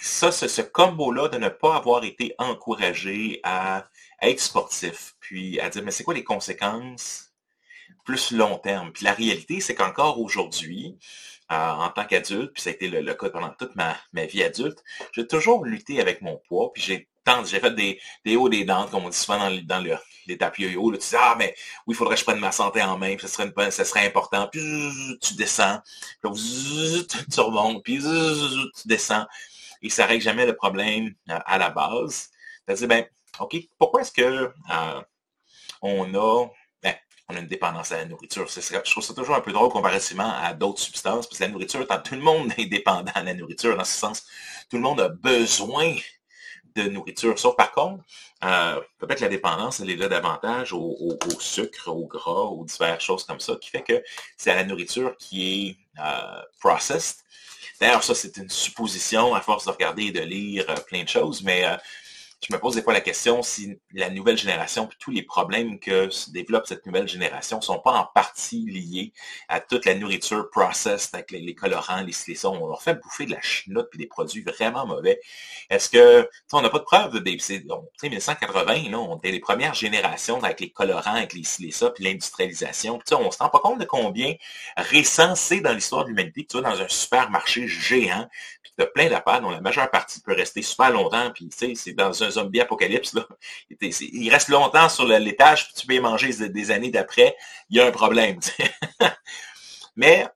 ça, 0.00 0.32
ce, 0.32 0.62
combo-là 0.62 1.28
de 1.28 1.38
ne 1.38 1.48
pas 1.48 1.76
avoir 1.76 2.04
été 2.04 2.34
encouragé 2.38 3.40
à, 3.44 3.86
être 4.22 4.40
sportif, 4.40 5.14
puis 5.20 5.60
à 5.60 5.68
dire, 5.68 5.82
mais 5.82 5.90
c'est 5.90 6.02
quoi 6.02 6.14
les 6.14 6.24
conséquences 6.24 7.32
plus 8.04 8.32
long 8.32 8.58
terme? 8.58 8.92
Puis 8.92 9.04
la 9.04 9.12
réalité, 9.12 9.60
c'est 9.60 9.74
qu'encore 9.74 10.20
aujourd'hui, 10.20 10.98
en 11.48 11.88
tant 11.90 12.04
qu'adulte, 12.04 12.52
puis 12.52 12.62
ça 12.62 12.70
a 12.70 12.72
été 12.72 12.88
le, 12.88 13.14
cas 13.14 13.30
pendant 13.30 13.50
toute 13.50 13.74
ma, 13.76 13.96
vie 14.12 14.42
adulte, 14.42 14.82
j'ai 15.12 15.26
toujours 15.26 15.64
lutté 15.64 16.00
avec 16.00 16.20
mon 16.22 16.36
poids, 16.48 16.72
puis 16.72 16.82
j'ai 16.82 17.08
j'ai 17.44 17.60
fait 17.60 17.74
des, 18.24 18.36
hauts, 18.36 18.48
des 18.48 18.64
dents, 18.64 18.86
comme 18.86 19.04
on 19.04 19.08
dit 19.08 19.16
souvent 19.16 19.38
dans, 19.38 19.62
dans 19.64 19.80
le, 19.80 19.96
les 20.26 20.38
tapis 20.38 20.62
yo-yo. 20.62 20.92
tu 20.92 20.98
dis, 20.98 21.16
ah, 21.18 21.34
mais 21.38 21.54
oui, 21.86 21.94
il 21.94 21.96
faudrait 21.96 22.14
que 22.14 22.20
je 22.20 22.24
prenne 22.24 22.38
ma 22.38 22.52
santé 22.52 22.82
en 22.82 22.96
main, 22.98 23.16
puis 23.16 23.26
ça 23.26 23.28
serait, 23.28 23.70
ça 23.70 23.84
serait 23.84 24.06
important. 24.06 24.48
Puis 24.50 24.60
tu 25.20 25.34
descends, 25.34 25.80
puis 26.22 27.06
tu 27.32 27.40
remontes, 27.40 27.82
puis 27.82 27.98
tu 27.98 28.88
descends. 28.88 29.26
Et 29.82 29.90
ça 29.90 30.06
règle 30.06 30.22
jamais 30.22 30.46
le 30.46 30.56
problème 30.56 31.14
euh, 31.30 31.38
à 31.44 31.58
la 31.58 31.70
base. 31.70 32.30
Tu 32.68 32.74
dis, 32.74 32.86
ben, 32.86 33.04
OK, 33.40 33.56
pourquoi 33.78 34.00
est-ce 34.00 34.12
que 34.12 34.22
euh, 34.22 35.02
on 35.82 36.14
a 36.14 36.46
on 37.28 37.36
a 37.36 37.40
une 37.40 37.46
dépendance 37.46 37.92
à 37.92 37.98
la 37.98 38.04
nourriture. 38.04 38.46
Je 38.48 38.90
trouve 38.90 39.02
ça 39.02 39.14
toujours 39.14 39.34
un 39.34 39.40
peu 39.40 39.52
drôle 39.52 39.70
comparativement 39.70 40.32
à 40.40 40.52
d'autres 40.54 40.80
substances, 40.80 41.26
parce 41.26 41.38
que 41.38 41.44
la 41.44 41.50
nourriture, 41.50 41.86
tout 42.04 42.14
le 42.14 42.20
monde 42.20 42.52
est 42.56 42.66
dépendant 42.66 43.12
à 43.14 43.22
la 43.22 43.34
nourriture, 43.34 43.76
dans 43.76 43.84
ce 43.84 43.98
sens, 43.98 44.26
tout 44.70 44.76
le 44.76 44.82
monde 44.82 45.00
a 45.00 45.08
besoin 45.08 45.94
de 46.76 46.82
nourriture. 46.84 47.38
Sauf 47.38 47.56
par 47.56 47.72
contre, 47.72 48.04
euh, 48.44 48.80
peut-être 48.98 49.20
la 49.20 49.28
dépendance, 49.28 49.80
elle 49.80 49.90
est 49.90 49.96
là 49.96 50.08
davantage 50.08 50.72
au, 50.72 51.18
sucre, 51.40 51.88
au 51.88 52.06
gras, 52.06 52.42
aux 52.42 52.64
diverses 52.64 53.02
choses 53.02 53.24
comme 53.24 53.40
ça, 53.40 53.56
qui 53.56 53.70
fait 53.70 53.82
que 53.82 54.02
c'est 54.36 54.50
à 54.50 54.56
la 54.56 54.64
nourriture 54.64 55.16
qui 55.16 55.68
est 55.68 56.00
euh, 56.00 56.42
processed. 56.60 57.16
D'ailleurs, 57.80 58.04
ça, 58.04 58.14
c'est 58.14 58.36
une 58.36 58.48
supposition 58.48 59.34
à 59.34 59.40
force 59.40 59.64
de 59.66 59.70
regarder 59.70 60.04
et 60.04 60.12
de 60.12 60.20
lire 60.20 60.64
euh, 60.68 60.76
plein 60.76 61.02
de 61.02 61.08
choses, 61.08 61.42
mais 61.42 61.64
je 62.42 62.54
me 62.54 62.60
pose 62.60 62.74
des 62.74 62.82
fois 62.82 62.92
la 62.92 63.00
question 63.00 63.42
si 63.42 63.78
la 63.92 64.10
nouvelle 64.10 64.36
génération, 64.36 64.86
puis 64.86 64.96
tous 65.00 65.10
les 65.10 65.22
problèmes 65.22 65.80
que 65.80 66.10
se 66.10 66.30
développe 66.30 66.66
cette 66.66 66.84
nouvelle 66.86 67.08
génération 67.08 67.60
sont 67.60 67.78
pas 67.78 67.92
en 67.92 68.04
partie 68.04 68.66
liés 68.66 69.12
à 69.48 69.60
toute 69.60 69.86
la 69.86 69.94
nourriture 69.94 70.50
processed 70.50 71.14
avec 71.14 71.30
les, 71.30 71.54
colorants, 71.54 72.02
les 72.02 72.12
slissons. 72.12 72.58
On 72.60 72.66
leur 72.66 72.82
fait 72.82 72.94
bouffer 72.94 73.24
de 73.24 73.32
la 73.32 73.40
chenoute 73.40 73.88
puis 73.90 73.98
des 73.98 74.06
produits 74.06 74.42
vraiment 74.42 74.86
mauvais. 74.86 75.18
Est-ce 75.70 75.88
que, 75.88 76.28
on 76.52 76.60
n'a 76.60 76.68
pas 76.68 76.78
de 76.78 76.84
preuve 76.84 77.14
de 77.14 77.18
des, 77.20 77.38
1980, 78.02 78.90
là, 78.90 78.98
on 78.98 79.16
était 79.16 79.32
les 79.32 79.40
premières 79.40 79.74
générations 79.74 80.42
avec 80.42 80.60
les 80.60 80.70
colorants, 80.70 81.14
avec 81.14 81.32
les 81.32 81.44
slissons, 81.44 81.90
puis 81.94 82.04
l'industrialisation. 82.04 82.98
Puis 82.98 83.14
on 83.14 83.30
se 83.30 83.38
rend 83.38 83.48
pas 83.48 83.60
compte 83.60 83.80
de 83.80 83.86
combien 83.86 84.34
récent 84.76 85.34
c'est 85.34 85.60
dans 85.60 85.72
l'histoire 85.72 86.04
de 86.04 86.10
l'humanité 86.10 86.46
tu 86.48 86.60
vas 86.60 86.70
dans 86.70 86.80
un 86.80 86.88
supermarché 86.88 87.66
géant, 87.66 88.28
puis 88.62 88.72
tu 88.76 88.84
as 88.84 88.86
plein 88.86 89.08
d'appâts 89.08 89.40
dont 89.40 89.50
la 89.50 89.60
majeure 89.60 89.90
partie 89.90 90.20
peut 90.20 90.34
rester 90.34 90.62
super 90.62 90.90
longtemps, 90.90 91.30
puis 91.34 91.48
c'est 91.50 91.92
dans 91.92 92.22
un 92.22 92.35
zombie 92.36 92.60
apocalypse. 92.60 93.14
Il 93.80 94.30
reste 94.30 94.48
longtemps 94.48 94.88
sur 94.88 95.04
l'étage, 95.06 95.66
puis 95.66 95.74
tu 95.80 95.86
peux 95.86 95.94
y 95.94 96.00
manger 96.00 96.32
des 96.48 96.70
années 96.70 96.90
d'après, 96.90 97.36
il 97.68 97.76
y 97.76 97.80
a 97.80 97.86
un 97.86 97.90
problème. 97.90 98.38
Mais 99.96 100.26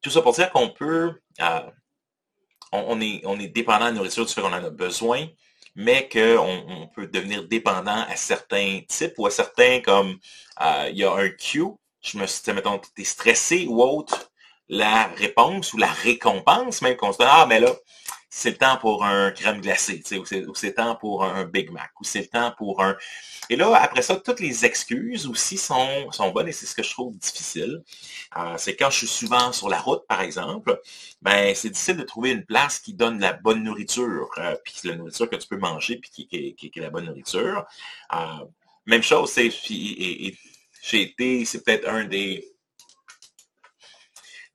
tout 0.00 0.10
ça 0.10 0.22
pour 0.22 0.32
dire 0.32 0.50
qu'on 0.50 0.70
peut, 0.70 1.20
euh, 1.40 1.70
on, 2.72 3.00
est, 3.00 3.22
on 3.24 3.38
est 3.40 3.48
dépendant 3.48 3.86
de 3.86 3.90
la 3.90 3.92
nourriture 3.92 4.26
du 4.26 4.32
fait 4.32 4.40
qu'on 4.40 4.48
en 4.48 4.64
a 4.64 4.70
besoin, 4.70 5.26
mais 5.74 6.08
qu'on 6.08 6.64
on 6.68 6.88
peut 6.88 7.06
devenir 7.06 7.46
dépendant 7.46 8.04
à 8.08 8.16
certains 8.16 8.80
types 8.88 9.14
ou 9.16 9.26
à 9.26 9.30
certains 9.30 9.80
comme 9.80 10.18
euh, 10.60 10.88
il 10.90 10.98
y 10.98 11.04
a 11.04 11.12
un 11.12 11.30
cue, 11.30 11.64
je 12.02 12.18
me 12.18 12.26
suis 12.26 12.52
mettons, 12.52 12.78
tu 12.78 13.02
es 13.02 13.04
stressé 13.04 13.66
ou 13.68 13.82
autre, 13.82 14.27
la 14.68 15.04
réponse 15.16 15.72
ou 15.72 15.78
la 15.78 15.90
récompense, 15.90 16.82
même 16.82 16.96
qu'on 16.96 17.12
se 17.12 17.18
dit, 17.18 17.24
ah, 17.26 17.46
mais 17.48 17.60
là, 17.60 17.74
c'est 18.30 18.50
le 18.50 18.56
temps 18.58 18.76
pour 18.76 19.04
un 19.04 19.30
crème 19.30 19.60
glacée, 19.60 20.02
ou 20.18 20.24
c'est 20.24 20.66
le 20.68 20.74
temps 20.74 20.96
pour 20.96 21.24
un 21.24 21.44
Big 21.44 21.70
Mac, 21.70 21.90
ou 21.98 22.04
c'est 22.04 22.20
le 22.20 22.26
temps 22.26 22.52
pour 22.56 22.82
un... 22.82 22.96
Et 23.48 23.56
là, 23.56 23.74
après 23.76 24.02
ça, 24.02 24.16
toutes 24.16 24.40
les 24.40 24.66
excuses 24.66 25.26
aussi 25.26 25.56
sont, 25.56 26.10
sont 26.12 26.30
bonnes 26.30 26.48
et 26.48 26.52
c'est 26.52 26.66
ce 26.66 26.74
que 26.74 26.82
je 26.82 26.90
trouve 26.90 27.16
difficile. 27.16 27.82
Euh, 28.36 28.54
c'est 28.58 28.76
quand 28.76 28.90
je 28.90 28.98
suis 28.98 29.06
souvent 29.06 29.52
sur 29.52 29.70
la 29.70 29.80
route, 29.80 30.06
par 30.06 30.20
exemple, 30.20 30.78
ben 31.22 31.54
c'est 31.54 31.70
difficile 31.70 31.96
de 31.96 32.02
trouver 32.02 32.32
une 32.32 32.44
place 32.44 32.78
qui 32.78 32.92
donne 32.92 33.18
la 33.18 33.32
bonne 33.32 33.62
nourriture, 33.62 34.28
euh, 34.36 34.54
puis 34.62 34.74
la 34.84 34.96
nourriture 34.96 35.30
que 35.30 35.36
tu 35.36 35.48
peux 35.48 35.56
manger, 35.56 35.96
puis 35.96 36.10
qui, 36.10 36.54
qui, 36.54 36.72
est 36.74 36.80
la 36.80 36.90
bonne 36.90 37.06
nourriture. 37.06 37.64
Euh, 38.14 38.44
même 38.84 39.02
chose, 39.02 39.30
c'est 39.30 39.50
j'ai 40.82 41.02
été, 41.02 41.44
c'est 41.44 41.64
peut-être 41.64 41.88
un 41.88 42.04
des... 42.04 42.44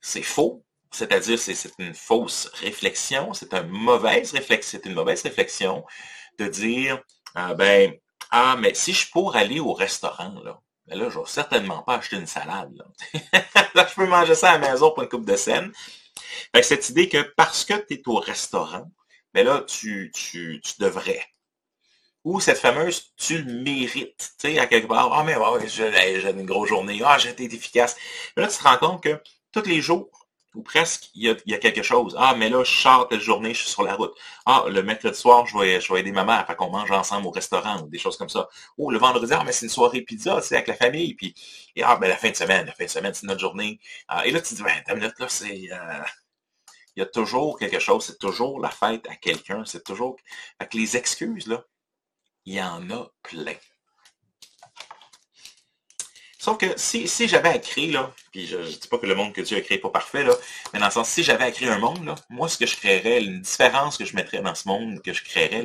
C'est 0.06 0.22
faux, 0.22 0.62
c'est-à-dire, 0.90 1.38
c'est 1.38 1.72
une 1.78 1.94
fausse 1.94 2.50
réflexion, 2.60 3.32
c'est 3.32 3.54
une 3.54 3.68
mauvaise 3.68 4.32
réflexion, 4.32 4.78
c'est 4.78 4.86
une 4.86 4.94
mauvaise 4.94 5.22
réflexion 5.22 5.82
de 6.38 6.46
dire, 6.46 7.02
ah, 7.34 7.54
ben, 7.54 7.94
ah, 8.30 8.54
mais 8.60 8.74
si 8.74 8.92
je 8.92 9.10
pourrais 9.10 9.40
aller 9.40 9.60
au 9.60 9.72
restaurant, 9.72 10.34
là, 10.44 10.60
ben 10.86 10.98
là, 10.98 11.08
je 11.08 11.18
vais 11.18 11.24
certainement 11.24 11.82
pas 11.82 11.94
acheter 11.96 12.16
une 12.16 12.26
salade. 12.26 12.70
Là. 12.76 12.84
je 13.88 13.94
peux 13.94 14.06
manger 14.06 14.34
ça 14.34 14.50
à 14.50 14.58
la 14.58 14.72
maison 14.72 14.90
pour 14.92 15.04
une 15.04 15.08
coupe 15.08 15.24
de 15.24 15.36
scène. 15.36 15.72
cette 16.62 16.90
idée 16.90 17.08
que 17.08 17.22
parce 17.34 17.64
que 17.64 17.72
tu 17.72 17.94
es 17.94 18.02
au 18.04 18.16
restaurant, 18.16 18.90
ben 19.32 19.46
là, 19.46 19.62
tu, 19.66 20.12
tu, 20.14 20.60
devrais. 20.80 21.24
Ou 22.24 22.40
cette 22.40 22.58
fameuse 22.58 23.14
tu 23.16 23.42
le 23.42 23.62
mérites. 23.62 24.34
Tu 24.38 24.50
sais, 24.50 24.58
à 24.58 24.66
quelque 24.66 24.88
part, 24.88 25.14
ah, 25.14 25.24
mais 25.24 25.36
ouais, 25.36 25.66
j'ai 25.66 26.28
une 26.30 26.44
grosse 26.44 26.68
journée, 26.68 27.00
ah, 27.02 27.16
j'ai 27.16 27.30
été 27.30 27.44
efficace. 27.44 27.96
Mais 28.36 28.42
là, 28.42 28.48
tu 28.50 28.58
te 28.58 28.64
rends 28.64 28.76
compte 28.76 29.02
que 29.02 29.18
tous 29.54 29.68
les 29.68 29.80
jours, 29.80 30.10
ou 30.54 30.62
presque, 30.62 31.10
il 31.14 31.22
y, 31.46 31.54
a, 31.54 31.58
quelque 31.58 31.82
chose. 31.82 32.14
Ah, 32.18 32.34
mais 32.36 32.48
là, 32.48 32.62
je 32.64 32.70
sors 32.70 33.08
telle 33.08 33.20
journée, 33.20 33.54
je 33.54 33.60
suis 33.60 33.70
sur 33.70 33.82
la 33.82 33.96
route. 33.96 34.14
Ah, 34.46 34.64
le 34.68 34.82
mercredi 34.82 35.18
soir, 35.18 35.46
je 35.46 35.58
vais, 35.58 35.80
je 35.80 35.92
vais 35.92 36.00
aider 36.00 36.12
ma 36.12 36.24
mère, 36.24 36.46
fait 36.46 36.54
qu'on 36.54 36.70
mange 36.70 36.90
ensemble 36.92 37.26
au 37.26 37.30
restaurant 37.30 37.82
ou 37.82 37.88
des 37.88 37.98
choses 37.98 38.16
comme 38.16 38.28
ça. 38.28 38.48
Oh, 38.78 38.90
le 38.90 38.98
vendredi, 38.98 39.32
ah, 39.34 39.42
mais 39.44 39.52
c'est 39.52 39.66
une 39.66 39.70
soirée 39.70 40.02
pizza, 40.02 40.40
sais, 40.40 40.54
avec 40.56 40.68
la 40.68 40.74
famille. 40.74 41.14
Puis, 41.14 41.34
et, 41.74 41.82
ah, 41.82 41.96
ben 41.96 42.08
la 42.08 42.16
fin 42.16 42.30
de 42.30 42.36
semaine, 42.36 42.66
la 42.66 42.72
fin 42.72 42.84
de 42.84 42.90
semaine, 42.90 43.14
c'est 43.14 43.26
notre 43.26 43.40
journée. 43.40 43.80
Ah, 44.08 44.26
et 44.26 44.30
là, 44.30 44.40
tu 44.40 44.50
te 44.50 44.54
dis, 44.54 44.62
ben, 44.62 44.82
ta 44.86 44.94
minute, 44.94 45.18
là, 45.18 45.28
c'est... 45.28 45.68
Euh, 45.72 46.02
il 46.96 47.00
y 47.00 47.02
a 47.02 47.06
toujours 47.06 47.58
quelque 47.58 47.80
chose, 47.80 48.04
c'est 48.06 48.18
toujours 48.18 48.60
la 48.60 48.70
fête 48.70 49.06
à 49.08 49.16
quelqu'un, 49.16 49.64
c'est 49.64 49.82
toujours... 49.82 50.16
Fait 50.60 50.68
que 50.68 50.76
les 50.76 50.96
excuses, 50.96 51.48
là, 51.48 51.64
il 52.44 52.54
y 52.54 52.62
en 52.62 52.88
a 52.90 53.08
plein. 53.22 53.56
Sauf 56.44 56.58
que 56.58 56.66
si, 56.76 57.26
j'avais 57.26 57.48
à 57.48 57.58
créer, 57.58 57.90
là, 57.90 58.12
puis 58.30 58.46
je 58.46 58.58
ne 58.58 58.66
dis 58.66 58.86
pas 58.86 58.98
que 58.98 59.06
le 59.06 59.14
monde 59.14 59.32
que 59.32 59.40
Dieu 59.40 59.56
a 59.56 59.62
créé 59.62 59.78
n'est 59.78 59.80
pas 59.80 59.88
parfait, 59.88 60.24
là, 60.24 60.34
mais 60.74 60.78
dans 60.78 60.84
le 60.84 60.92
sens, 60.92 61.08
si 61.08 61.22
j'avais 61.22 61.44
à 61.44 61.50
créer 61.50 61.70
un 61.70 61.78
monde, 61.78 62.04
là, 62.04 62.16
moi, 62.28 62.50
ce 62.50 62.58
que 62.58 62.66
je 62.66 62.76
créerais, 62.76 63.22
une 63.24 63.40
différence 63.40 63.96
que 63.96 64.04
je 64.04 64.14
mettrais 64.14 64.42
dans 64.42 64.54
ce 64.54 64.68
monde 64.68 65.00
que 65.00 65.14
je 65.14 65.24
créerais, 65.24 65.64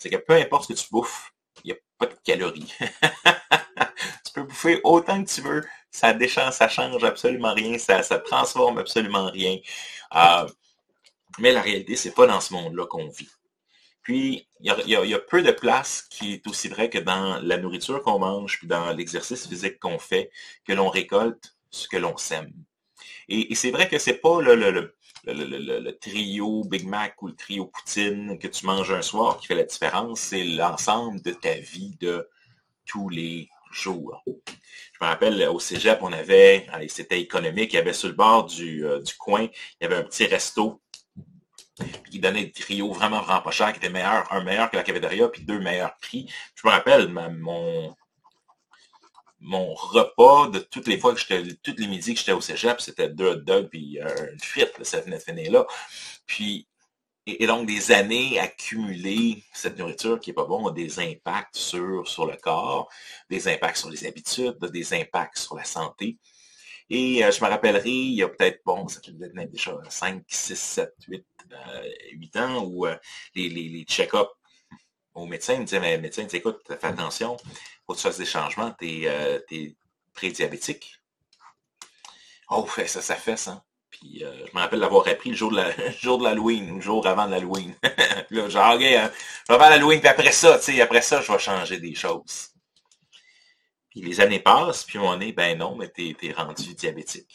c'est 0.00 0.10
que 0.10 0.16
peu 0.16 0.32
importe 0.32 0.64
ce 0.64 0.72
que 0.72 0.78
tu 0.80 0.88
bouffes, 0.90 1.32
il 1.62 1.68
n'y 1.68 1.72
a 1.74 1.80
pas 1.96 2.06
de 2.06 2.16
calories. 2.24 2.74
tu 4.26 4.32
peux 4.34 4.42
bouffer 4.42 4.80
autant 4.82 5.22
que 5.22 5.30
tu 5.30 5.42
veux, 5.42 5.64
ça 5.92 6.12
déchange, 6.12 6.54
ça 6.54 6.68
change 6.68 7.04
absolument 7.04 7.54
rien, 7.54 7.78
ça, 7.78 8.02
ça 8.02 8.18
transforme 8.18 8.78
absolument 8.78 9.30
rien. 9.30 9.58
Euh, 10.16 10.48
mais 11.38 11.52
la 11.52 11.62
réalité, 11.62 11.94
c'est 11.94 12.16
pas 12.16 12.26
dans 12.26 12.40
ce 12.40 12.52
monde-là 12.52 12.84
qu'on 12.86 13.06
vit. 13.10 13.30
Puis, 14.02 14.48
il 14.60 14.72
y, 14.86 15.14
a, 15.14 15.18
peu 15.18 15.42
de 15.42 15.52
place 15.52 16.02
qui 16.02 16.34
est 16.34 16.46
aussi 16.46 16.68
vrai 16.68 16.88
que 16.88 16.98
dans 16.98 17.38
la 17.40 17.58
nourriture 17.58 18.02
qu'on 18.02 18.18
mange, 18.18 18.58
puis 18.58 18.66
dans 18.66 18.92
l'exercice 18.92 19.46
physique 19.46 19.78
qu'on 19.78 19.98
fait, 19.98 20.30
que 20.64 20.72
l'on 20.72 20.88
récolte 20.88 21.56
ce 21.70 21.86
que 21.86 21.96
l'on 21.96 22.16
sème. 22.16 22.52
Et, 23.28 23.54
c'est 23.54 23.70
vrai 23.70 23.88
que 23.88 23.98
c'est 23.98 24.20
pas 24.20 24.40
le, 24.40 24.96
trio 26.00 26.64
Big 26.64 26.86
Mac 26.86 27.20
ou 27.22 27.28
le 27.28 27.36
trio 27.36 27.66
Poutine 27.66 28.38
que 28.38 28.48
tu 28.48 28.66
manges 28.66 28.90
un 28.90 29.02
soir 29.02 29.38
qui 29.38 29.46
fait 29.46 29.54
la 29.54 29.64
différence, 29.64 30.20
c'est 30.20 30.44
l'ensemble 30.44 31.20
de 31.22 31.32
ta 31.32 31.54
vie 31.54 31.96
de 32.00 32.28
tous 32.86 33.08
les 33.08 33.48
jours. 33.70 34.22
Je 34.26 35.04
me 35.04 35.06
rappelle, 35.06 35.46
au 35.48 35.60
cégep, 35.60 35.98
on 36.02 36.12
avait, 36.12 36.66
c'était 36.88 37.20
économique, 37.20 37.72
il 37.72 37.76
y 37.76 37.78
avait 37.78 37.92
sur 37.92 38.08
le 38.08 38.14
bord 38.14 38.46
du, 38.46 38.84
euh, 38.84 39.00
du 39.00 39.14
coin, 39.14 39.42
il 39.42 39.82
y 39.82 39.84
avait 39.84 39.96
un 39.96 40.02
petit 40.02 40.26
resto 40.26 40.80
puis 42.02 42.12
qui 42.12 42.18
donnait 42.20 42.44
des 42.44 42.52
trios 42.52 42.92
vraiment, 42.92 43.22
vraiment 43.22 43.42
pas 43.42 43.50
chers, 43.50 43.72
qui 43.72 43.78
étaient 43.78 43.90
meilleurs, 43.90 44.32
un 44.32 44.42
meilleur 44.42 44.70
que 44.70 44.76
la 44.76 44.82
cafétéria, 44.82 45.28
puis 45.28 45.42
deux 45.42 45.60
meilleurs 45.60 45.96
prix. 45.96 46.30
Je 46.54 46.66
me 46.66 46.72
rappelle, 46.72 47.08
mon, 47.08 47.94
mon 49.40 49.74
repas 49.74 50.48
de 50.48 50.58
toutes 50.58 50.86
les 50.86 50.98
fois 50.98 51.14
que 51.14 51.20
j'étais, 51.20 51.54
toutes 51.62 51.78
les 51.78 51.86
midis 51.86 52.14
que 52.14 52.20
j'étais 52.20 52.32
au 52.32 52.40
cégep, 52.40 52.80
c'était 52.80 53.08
deux 53.08 53.42
hot 53.48 53.64
puis 53.70 53.98
une 53.98 54.40
frite, 54.40 54.72
ça 54.82 55.00
venait 55.00 55.18
de 55.18 55.22
finir 55.22 55.52
là. 55.52 55.66
Puis, 56.26 56.68
et, 57.26 57.46
donc 57.46 57.66
des 57.66 57.92
années 57.92 58.38
accumulées, 58.38 59.42
cette 59.52 59.78
nourriture 59.78 60.20
qui 60.20 60.30
est 60.30 60.34
pas 60.34 60.44
bon 60.44 60.68
a 60.68 60.72
des 60.72 60.98
impacts 61.00 61.56
sur, 61.56 62.06
sur 62.06 62.26
le 62.26 62.36
corps, 62.36 62.88
des 63.28 63.48
impacts 63.48 63.78
sur 63.78 63.90
les 63.90 64.06
habitudes, 64.06 64.58
des 64.72 64.94
impacts 64.94 65.38
sur 65.38 65.56
la 65.56 65.64
santé. 65.64 66.18
Et 66.90 67.24
euh, 67.24 67.30
je 67.30 67.42
me 67.42 67.48
rappellerai, 67.48 67.88
il 67.88 68.14
y 68.14 68.22
a 68.24 68.28
peut-être, 68.28 68.62
bon, 68.66 68.88
ça 68.88 69.00
fait 69.00 69.12
déjà 69.46 69.78
5, 69.88 70.24
6, 70.26 70.56
7, 70.56 70.94
8, 71.06 71.24
8 72.14 72.36
ans, 72.36 72.64
où 72.64 72.86
euh, 72.86 72.96
les, 73.36 73.84
check-ups 73.88 74.28
au 75.14 75.26
médecin, 75.26 75.58
me 75.58 75.64
disait, 75.64 75.78
mais 75.78 75.98
médecin, 75.98 76.26
écoute, 76.32 76.60
fais 76.66 76.86
attention, 76.86 77.36
faut 77.86 77.92
que 77.92 77.98
tu 77.98 78.02
fasses 78.02 78.18
des 78.18 78.24
changements, 78.24 78.72
t'es 78.72 79.02
euh, 79.04 79.38
es 79.52 79.74
prédiabétique. 80.14 80.96
Oh, 82.50 82.66
ça, 82.86 83.00
ça 83.00 83.14
fait 83.14 83.36
ça. 83.36 83.62
Puis 83.90 84.24
je 84.24 84.56
me 84.56 84.60
rappelle 84.60 84.80
l'avoir 84.80 85.06
appris 85.06 85.30
le 85.30 85.36
jour 85.36 85.50
de 85.52 86.24
l'Halloween, 86.24 86.76
le 86.76 86.80
jour 86.80 87.06
avant 87.06 87.26
l'Halloween. 87.26 87.74
là, 88.30 88.48
genre, 88.48 88.74
ok, 88.74 88.82
hein, 88.82 89.12
je 89.48 89.52
vais 89.52 89.58
faire 89.58 89.70
l'Halloween, 89.70 90.00
puis 90.00 90.08
après 90.08 90.32
ça, 90.32 90.58
tu 90.58 90.64
sais, 90.64 90.80
après 90.80 91.02
ça, 91.02 91.20
je 91.20 91.30
vais 91.30 91.38
changer 91.38 91.78
des 91.78 91.94
choses. 91.94 92.50
Puis 93.90 94.00
les 94.00 94.20
années 94.20 94.40
passent, 94.40 94.84
puis 94.84 94.98
on 94.98 95.20
est, 95.20 95.32
ben 95.32 95.58
non, 95.58 95.76
mais 95.76 95.88
t'es 95.88 96.16
es 96.22 96.32
rendu 96.32 96.74
diabétique 96.74 97.30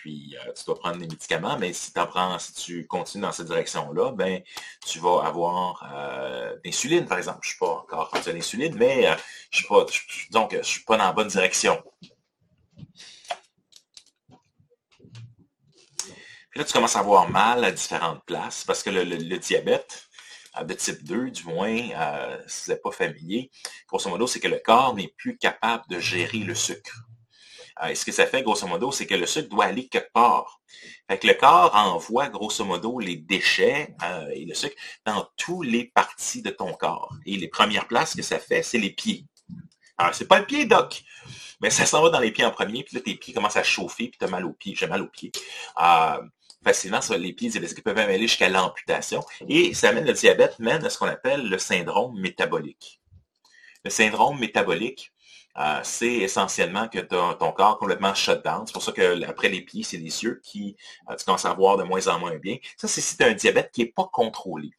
puis 0.00 0.36
euh, 0.36 0.52
tu 0.52 0.64
dois 0.64 0.78
prendre 0.78 0.96
des 0.96 1.06
médicaments, 1.06 1.58
mais 1.58 1.72
si, 1.72 1.92
prends, 1.92 2.38
si 2.38 2.54
tu 2.54 2.86
continues 2.86 3.22
dans 3.22 3.32
cette 3.32 3.46
direction-là, 3.46 4.12
ben, 4.12 4.42
tu 4.86 4.98
vas 5.00 5.22
avoir 5.24 5.90
euh, 5.92 6.56
l'insuline, 6.64 7.04
par 7.06 7.18
exemple. 7.18 7.40
Je 7.42 7.48
ne 7.48 7.50
suis 7.50 7.58
pas 7.58 7.80
encore 7.82 8.10
rendu 8.10 8.28
à 8.28 8.32
l'insuline, 8.32 8.74
mais 8.76 9.08
euh, 9.08 9.14
je 9.50 9.58
suis 9.58 9.66
pas, 9.66 9.84
donc, 10.30 10.56
je 10.56 10.62
suis 10.62 10.84
pas 10.84 10.96
dans 10.96 11.04
la 11.04 11.12
bonne 11.12 11.28
direction. 11.28 11.82
Puis 16.50 16.58
là, 16.60 16.64
tu 16.64 16.72
commences 16.72 16.96
à 16.96 17.00
avoir 17.00 17.28
mal 17.28 17.64
à 17.64 17.70
différentes 17.70 18.24
places 18.24 18.64
parce 18.64 18.82
que 18.82 18.90
le, 18.90 19.38
diabète 19.38 20.07
de 20.64 20.74
type 20.74 21.04
2, 21.04 21.30
du 21.30 21.44
moins, 21.44 21.76
si 22.46 22.64
vous 22.66 22.72
n'êtes 22.72 22.82
pas 22.82 22.90
familier, 22.90 23.50
grosso 23.86 24.08
modo, 24.10 24.26
c'est 24.26 24.40
que 24.40 24.48
le 24.48 24.58
corps 24.58 24.94
n'est 24.94 25.12
plus 25.16 25.36
capable 25.36 25.84
de 25.88 25.98
gérer 25.98 26.38
le 26.38 26.54
sucre. 26.54 27.08
Et 27.88 27.94
ce 27.94 28.04
que 28.04 28.12
ça 28.12 28.26
fait, 28.26 28.42
grosso 28.42 28.66
modo, 28.66 28.90
c'est 28.90 29.06
que 29.06 29.14
le 29.14 29.26
sucre 29.26 29.48
doit 29.48 29.66
aller 29.66 29.86
quelque 29.86 30.12
part. 30.12 30.60
Le 31.08 31.32
corps 31.34 31.74
envoie, 31.74 32.28
grosso 32.28 32.64
modo, 32.64 32.98
les 32.98 33.16
déchets 33.16 33.94
euh, 34.02 34.28
et 34.34 34.44
le 34.44 34.54
sucre 34.54 34.74
dans 35.04 35.28
toutes 35.36 35.66
les 35.66 35.84
parties 35.84 36.42
de 36.42 36.50
ton 36.50 36.72
corps. 36.72 37.14
Et 37.24 37.36
les 37.36 37.48
premières 37.48 37.86
places 37.86 38.14
que 38.14 38.22
ça 38.22 38.38
fait, 38.38 38.62
c'est 38.62 38.78
les 38.78 38.90
pieds. 38.90 39.24
Alors, 39.96 40.14
c'est 40.14 40.26
pas 40.26 40.38
le 40.38 40.46
pied, 40.46 40.64
doc, 40.64 41.02
mais 41.60 41.70
ça 41.70 41.86
s'en 41.86 42.02
va 42.02 42.10
dans 42.10 42.20
les 42.20 42.30
pieds 42.30 42.44
en 42.44 42.50
premier, 42.50 42.84
puis 42.84 42.96
là, 42.96 43.02
tes 43.02 43.14
pieds 43.14 43.34
commencent 43.34 43.56
à 43.56 43.64
chauffer, 43.64 44.08
puis 44.08 44.18
tu 44.18 44.24
as 44.24 44.28
mal 44.28 44.44
aux 44.44 44.52
pieds. 44.52 44.74
J'ai 44.76 44.86
mal 44.86 45.02
aux 45.02 45.08
pieds. 45.08 45.32
Facilement, 46.64 47.00
ça, 47.00 47.16
les 47.16 47.32
pieds 47.32 47.50
diabétiques 47.50 47.82
peuvent 47.84 47.96
même 47.96 48.10
aller 48.10 48.26
jusqu'à 48.26 48.48
l'amputation. 48.48 49.24
Et 49.48 49.74
ça 49.74 49.90
amène 49.90 50.06
le 50.06 50.12
diabète, 50.12 50.58
mène 50.58 50.84
à 50.84 50.90
ce 50.90 50.98
qu'on 50.98 51.06
appelle 51.06 51.48
le 51.48 51.58
syndrome 51.58 52.18
métabolique. 52.18 53.00
Le 53.84 53.90
syndrome 53.90 54.38
métabolique, 54.38 55.12
euh, 55.58 55.80
c'est 55.82 56.14
essentiellement 56.14 56.88
que 56.88 56.98
ton 56.98 57.52
corps 57.52 57.78
complètement 57.78 58.14
shut 58.14 58.44
down. 58.44 58.66
C'est 58.66 58.72
pour 58.72 58.82
ça 58.82 58.92
qu'après 58.92 59.48
les 59.48 59.62
pieds, 59.62 59.82
c'est 59.82 59.96
les 59.96 60.24
yeux 60.24 60.40
qui, 60.44 60.76
euh, 61.10 61.16
tu 61.16 61.24
commences 61.24 61.44
à 61.44 61.54
voir 61.54 61.76
de 61.76 61.84
moins 61.84 62.06
en 62.08 62.18
moins 62.18 62.36
bien. 62.36 62.56
Ça, 62.76 62.86
c'est 62.86 63.00
si 63.00 63.16
tu 63.16 63.24
as 63.24 63.28
un 63.28 63.34
diabète 63.34 63.70
qui 63.72 63.82
n'est 63.82 63.90
pas 63.90 64.08
contrôlé. 64.12 64.70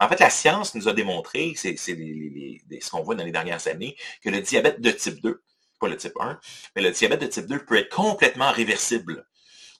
En 0.00 0.08
fait, 0.08 0.18
la 0.18 0.30
science 0.30 0.74
nous 0.74 0.88
a 0.88 0.92
démontré, 0.92 1.52
c'est 1.56 1.76
ce 1.76 2.90
qu'on 2.90 3.02
voit 3.02 3.14
dans 3.14 3.24
les 3.24 3.30
dernières 3.30 3.66
années, 3.68 3.96
que 4.22 4.30
le 4.30 4.40
diabète 4.40 4.80
de 4.80 4.90
type 4.90 5.20
2, 5.20 5.42
pas 5.78 5.88
le 5.88 5.96
type 5.96 6.14
1, 6.18 6.40
mais 6.74 6.82
le 6.82 6.90
diabète 6.90 7.20
de 7.20 7.26
type 7.26 7.46
2 7.46 7.64
peut 7.64 7.76
être 7.76 7.94
complètement 7.94 8.50
réversible. 8.50 9.24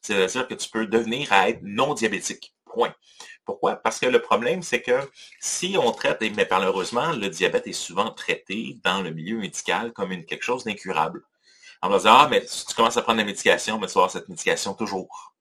C'est-à-dire 0.04 0.46
que 0.46 0.54
tu 0.54 0.68
peux 0.68 0.86
devenir 0.86 1.32
à 1.32 1.48
être 1.48 1.60
non 1.62 1.94
diabétique. 1.94 2.54
Point. 2.66 2.94
Pourquoi? 3.44 3.76
Parce 3.76 3.98
que 3.98 4.06
le 4.06 4.20
problème, 4.20 4.62
c'est 4.62 4.82
que 4.82 4.98
si 5.40 5.76
on 5.80 5.92
traite, 5.92 6.20
mais 6.20 6.46
malheureusement, 6.50 7.12
le 7.12 7.28
diabète 7.28 7.66
est 7.66 7.72
souvent 7.72 8.10
traité 8.10 8.78
dans 8.84 9.00
le 9.00 9.10
milieu 9.10 9.38
médical 9.38 9.92
comme 9.92 10.12
une, 10.12 10.24
quelque 10.24 10.42
chose 10.44 10.64
d'incurable. 10.64 11.22
On 11.82 11.88
va 11.88 11.98
dire, 11.98 12.12
ah, 12.12 12.28
mais 12.30 12.44
si 12.46 12.66
tu 12.66 12.74
commences 12.74 12.96
à 12.96 13.02
prendre 13.02 13.18
la 13.18 13.24
médication, 13.24 13.78
mais 13.78 13.86
tu 13.86 13.94
vas 13.94 14.00
avoir 14.00 14.10
cette 14.10 14.28
médication 14.28 14.74
toujours. 14.74 15.34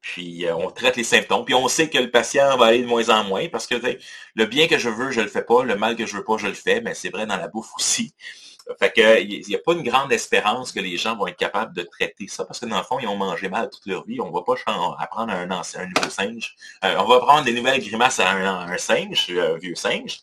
Puis 0.00 0.46
euh, 0.46 0.54
on 0.56 0.70
traite 0.70 0.96
les 0.96 1.04
symptômes, 1.04 1.44
puis 1.44 1.54
on 1.54 1.68
sait 1.68 1.90
que 1.90 1.98
le 1.98 2.10
patient 2.10 2.56
va 2.56 2.66
aller 2.66 2.82
de 2.82 2.86
moins 2.86 3.08
en 3.08 3.24
moins 3.24 3.48
parce 3.48 3.66
que 3.66 3.74
le 4.34 4.46
bien 4.46 4.68
que 4.68 4.78
je 4.78 4.88
veux, 4.88 5.10
je 5.10 5.20
le 5.20 5.28
fais 5.28 5.42
pas, 5.42 5.64
le 5.64 5.76
mal 5.76 5.96
que 5.96 6.06
je 6.06 6.16
veux 6.16 6.24
pas, 6.24 6.38
je 6.38 6.46
le 6.46 6.54
fais, 6.54 6.80
mais 6.80 6.94
c'est 6.94 7.10
vrai 7.10 7.26
dans 7.26 7.36
la 7.36 7.48
bouffe 7.48 7.70
aussi. 7.76 8.14
Fait 8.78 8.92
que 8.92 9.22
il 9.22 9.46
n'y 9.46 9.54
a 9.54 9.58
pas 9.58 9.72
une 9.72 9.82
grande 9.82 10.12
espérance 10.12 10.72
que 10.72 10.80
les 10.80 10.96
gens 10.98 11.16
vont 11.16 11.26
être 11.26 11.38
capables 11.38 11.74
de 11.74 11.82
traiter 11.82 12.28
ça, 12.28 12.44
parce 12.44 12.60
que 12.60 12.66
dans 12.66 12.76
le 12.76 12.82
fond, 12.84 12.98
ils 12.98 13.06
ont 13.06 13.16
mangé 13.16 13.48
mal 13.48 13.70
toute 13.70 13.86
leur 13.86 14.04
vie. 14.04 14.20
On 14.20 14.28
ne 14.28 14.32
va 14.32 14.42
pas 14.42 14.54
apprendre 14.98 15.32
un, 15.32 15.50
un 15.50 15.86
nouveau 15.86 16.10
singe. 16.10 16.54
Euh, 16.84 16.96
on 16.98 17.04
va 17.04 17.16
apprendre 17.16 17.44
des 17.44 17.54
nouvelles 17.54 17.80
grimaces 17.80 18.20
à 18.20 18.30
un, 18.30 18.76
singe, 18.76 19.30
un 19.30 19.56
vieux 19.56 19.74
singe. 19.74 20.20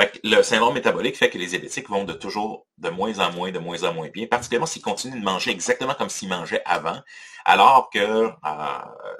Fait 0.00 0.10
que 0.10 0.18
le 0.24 0.42
syndrome 0.42 0.74
métabolique 0.74 1.16
fait 1.16 1.30
que 1.30 1.38
les 1.38 1.48
diabétiques 1.48 1.88
vont 1.88 2.04
de 2.04 2.14
toujours 2.14 2.66
de 2.78 2.88
moins 2.88 3.18
en 3.18 3.30
moins, 3.32 3.52
de 3.52 3.58
moins 3.58 3.84
en 3.84 3.92
moins 3.92 4.08
bien, 4.08 4.26
particulièrement 4.26 4.66
s'ils 4.66 4.82
continuent 4.82 5.20
de 5.20 5.24
manger 5.24 5.50
exactement 5.50 5.94
comme 5.94 6.08
s'ils 6.08 6.30
mangeaient 6.30 6.62
avant, 6.64 7.00
alors 7.44 7.90
que 7.90 7.98
euh, 7.98 8.30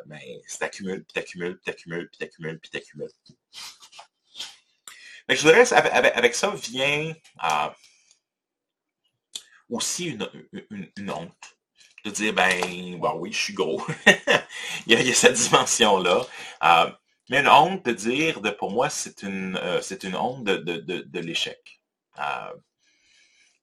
ben, 0.07 0.19
t'accumules, 0.59 1.05
puis 1.05 1.12
t'accumules, 1.12 1.57
puis 1.57 1.73
t'accumules, 1.73 2.09
puis 2.09 2.19
t'accumules, 2.19 2.59
puis 2.59 2.71
t'accumules 2.71 3.11
je 5.37 5.43
voudrais, 5.43 5.73
avec, 5.73 6.35
ça 6.35 6.51
vient 6.51 7.12
euh, 7.45 7.69
aussi 9.69 10.07
une, 10.07 11.11
honte 11.11 11.57
de 12.05 12.11
dire, 12.11 12.33
ben, 12.33 12.99
oui, 13.17 13.33
je 13.33 13.39
suis 13.39 13.55
gros. 13.55 13.85
il, 14.87 15.01
y 15.01 15.11
a, 15.11 15.15
cette 15.15 15.35
dimension-là. 15.35 16.27
Euh, 16.65 16.91
mais 17.31 17.41
une 17.41 17.49
honte 17.49 17.85
de 17.85 17.93
dire, 17.93 18.41
de, 18.41 18.51
pour 18.51 18.71
moi, 18.71 18.91
c'est 18.91 19.23
une, 19.23 19.57
euh, 19.57 19.81
c'est 19.81 20.05
une 20.05 20.17
honte 20.17 20.45
de, 20.45 21.19
l'échec. 21.21 21.81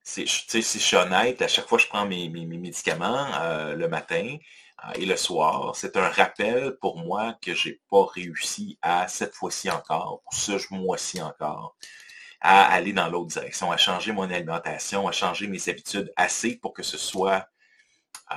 si 0.04 0.26
je 0.26 0.62
suis 0.62 0.98
honnête, 0.98 1.42
à 1.42 1.48
chaque 1.48 1.68
fois 1.68 1.78
que 1.78 1.84
je 1.84 1.90
prends 1.90 2.06
mes 2.06 2.30
médicaments 2.30 3.28
le 3.76 3.88
matin, 3.88 4.38
et 4.96 5.06
le 5.06 5.16
soir. 5.18 5.76
C'est 5.76 5.98
un 5.98 6.10
rappel 6.10 6.78
pour 6.82 6.98
moi 6.98 7.36
que 7.42 7.54
j'ai 7.54 7.82
pas 7.90 8.06
réussi 8.06 8.78
à 8.82 9.08
cette 9.08 9.36
fois-ci 9.36 9.70
encore, 9.70 10.22
pour 10.24 10.34
ce 10.34 10.74
mois-ci 10.74 11.22
encore, 11.22 11.76
à 12.42 12.66
aller 12.72 12.94
dans 12.94 13.10
l'autre 13.10 13.28
direction, 13.28 13.72
à 13.72 13.78
changer 13.78 14.12
mon 14.12 14.30
alimentation, 14.30 15.08
à 15.08 15.12
changer 15.12 15.48
mes 15.48 15.70
habitudes 15.70 16.12
assez 16.16 16.56
pour 16.56 16.74
que 16.74 16.84
ce 16.84 16.98
soit 16.98 17.48
euh, 18.32 18.36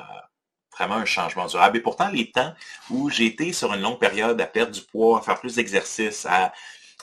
vraiment 0.77 0.97
un 0.97 1.05
changement 1.05 1.47
durable. 1.47 1.79
Et 1.79 1.81
pourtant, 1.81 2.09
les 2.11 2.31
temps 2.31 2.55
où 2.91 3.11
j'ai 3.11 3.27
été 3.27 3.53
sur 3.53 3.73
une 3.73 3.81
longue 3.81 4.01
période 4.01 4.41
à 4.41 4.47
perdre 4.47 4.73
du 4.73 4.83
poids, 4.83 5.21
à 5.21 5.23
faire 5.23 5.39
plus 5.41 5.57
d'exercice, 5.57 6.27
à 6.27 6.53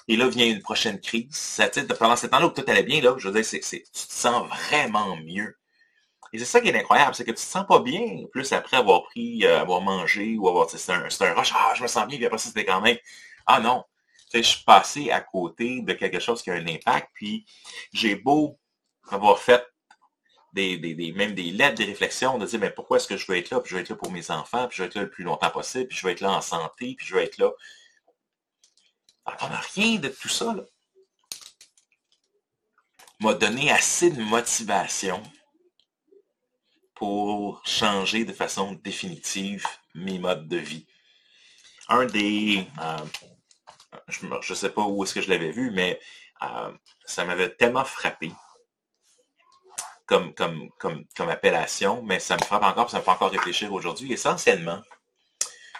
et 0.09 0.17
là 0.17 0.27
vient 0.27 0.47
une 0.47 0.61
prochaine 0.61 0.99
crise. 0.99 1.61
Pendant 1.99 2.15
ce 2.15 2.25
temps-là 2.25 2.47
où 2.47 2.49
tout 2.49 2.63
allait 2.67 2.83
bien, 2.83 2.99
là, 2.99 3.13
je 3.19 3.27
veux 3.27 3.33
dire, 3.33 3.45
c'est, 3.45 3.59
tu 3.59 4.07
te 4.07 4.11
sens 4.11 4.47
vraiment 4.47 5.15
mieux. 5.17 5.55
Et 6.31 6.39
c'est 6.39 6.45
ça 6.45 6.61
qui 6.61 6.69
est 6.69 6.77
incroyable, 6.77 7.15
c'est 7.15 7.23
que 7.23 7.31
tu 7.31 7.37
te 7.37 7.41
sens 7.41 7.65
pas 7.67 7.79
bien, 7.79 8.25
plus 8.31 8.51
après 8.53 8.77
avoir 8.77 9.03
pris, 9.03 9.45
euh, 9.45 9.61
avoir 9.61 9.81
mangé 9.81 10.37
ou 10.37 10.47
avoir, 10.47 10.69
c'est 10.69 10.91
un, 10.91 11.03
un, 11.03 11.33
rush, 11.33 11.51
ah, 11.55 11.73
je 11.75 11.81
me 11.81 11.87
sens 11.87 12.07
bien, 12.07 12.17
puis 12.17 12.25
après 12.25 12.37
ça, 12.37 12.49
c'était 12.49 12.65
quand 12.65 12.81
même, 12.81 12.97
ah 13.47 13.59
non, 13.59 13.83
je 14.33 14.41
suis 14.41 14.63
passé 14.63 15.09
à 15.11 15.21
côté 15.21 15.81
de 15.81 15.93
quelque 15.93 16.19
chose 16.19 16.41
qui 16.43 16.51
a 16.51 16.53
un 16.53 16.67
impact, 16.67 17.09
puis 17.13 17.45
j'ai 17.93 18.15
beau 18.15 18.59
avoir 19.09 19.39
fait 19.39 19.65
des, 20.53 20.77
des, 20.77 21.11
même 21.13 21.33
des 21.33 21.51
lettres, 21.51 21.75
des 21.75 21.85
réflexions, 21.85 22.37
de 22.37 22.45
dire, 22.45 22.59
mais 22.59 22.69
pourquoi 22.69 22.97
est-ce 22.97 23.07
que 23.07 23.17
je 23.17 23.25
veux 23.27 23.37
être 23.37 23.49
là, 23.49 23.59
puis 23.59 23.71
je 23.71 23.75
veux 23.75 23.81
être 23.81 23.89
là 23.89 23.95
pour 23.95 24.11
mes 24.11 24.29
enfants, 24.29 24.67
puis 24.67 24.77
je 24.77 24.83
veux 24.83 24.87
être 24.87 24.95
là 24.95 25.03
le 25.03 25.09
plus 25.09 25.23
longtemps 25.23 25.49
possible, 25.49 25.87
puis 25.87 25.97
je 25.97 26.05
veux 26.05 26.11
être 26.11 26.21
là 26.21 26.31
en 26.31 26.41
santé, 26.41 26.95
puis 26.95 27.07
je 27.07 27.15
veux 27.15 27.21
être 27.21 27.37
là. 27.37 27.51
Alors, 29.25 29.39
on 29.43 29.49
n'a 29.49 29.61
rien 29.75 29.99
de 29.99 30.09
tout 30.09 30.29
ça, 30.29 30.53
là. 30.53 30.63
M'a 33.19 33.33
donné 33.33 33.69
assez 33.69 34.11
de 34.11 34.21
motivation 34.21 35.21
pour 36.99 37.61
changer 37.65 38.25
de 38.25 38.33
façon 38.33 38.73
définitive 38.83 39.65
mes 39.95 40.19
modes 40.19 40.49
de 40.49 40.57
vie. 40.57 40.85
Un 41.87 42.05
des... 42.05 42.67
Euh, 42.81 42.97
je 44.09 44.25
ne 44.25 44.55
sais 44.55 44.69
pas 44.69 44.81
où 44.81 45.01
est-ce 45.03 45.13
que 45.13 45.21
je 45.21 45.29
l'avais 45.29 45.51
vu, 45.51 45.71
mais 45.71 45.97
euh, 46.43 46.71
ça 47.05 47.23
m'avait 47.23 47.49
tellement 47.55 47.85
frappé 47.85 48.33
comme, 50.05 50.33
comme, 50.33 50.69
comme, 50.77 51.05
comme 51.15 51.29
appellation, 51.29 52.03
mais 52.03 52.19
ça 52.19 52.35
me 52.35 52.41
frappe 52.41 52.63
encore, 52.63 52.89
ça 52.89 52.97
me 52.97 53.03
fait 53.03 53.11
encore 53.11 53.31
réfléchir 53.31 53.71
aujourd'hui. 53.71 54.11
Essentiellement, 54.11 54.81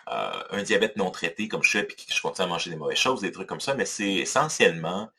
euh, 0.08 0.44
un 0.52 0.64
diabète 0.64 0.96
non 0.96 1.12
traité, 1.12 1.50
comme 1.50 1.64
je 1.64 1.70
suis, 1.70 1.84
puis 1.84 1.98
que 1.98 2.14
je 2.14 2.22
continue 2.22 2.46
à 2.46 2.48
manger 2.48 2.70
des 2.70 2.78
mauvaises 2.78 2.98
choses, 2.98 3.20
des 3.20 3.34
trucs 3.34 3.48
comme 3.48 3.60
ça, 3.60 3.74
mais 3.74 3.86
c'est 3.86 4.14
essentiellement 4.14 5.10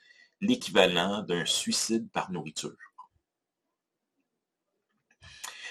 l'équivalent 0.41 1.21
d'un 1.23 1.45
suicide 1.45 2.11
par 2.11 2.31
nourriture. 2.31 2.73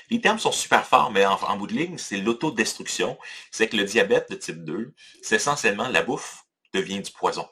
Les 0.10 0.22
termes 0.22 0.40
sont 0.40 0.52
super 0.52 0.86
forts, 0.86 1.12
mais 1.12 1.26
en, 1.26 1.36
en 1.36 1.58
bout 1.58 1.68
de 1.68 1.74
ligne, 1.74 1.98
c'est 1.98 2.18
l'autodestruction. 2.18 3.18
C'est 3.52 3.68
que 3.70 3.78
le 3.78 3.84
diabète 3.84 4.30
de 4.32 4.36
type 4.36 4.64
2, 4.64 4.94
c'est 5.22 5.36
essentiellement 5.36 5.88
la 5.88 6.02
bouffe 6.04 6.46
devient 6.74 7.02
du 7.02 7.12
poison. 7.12 7.48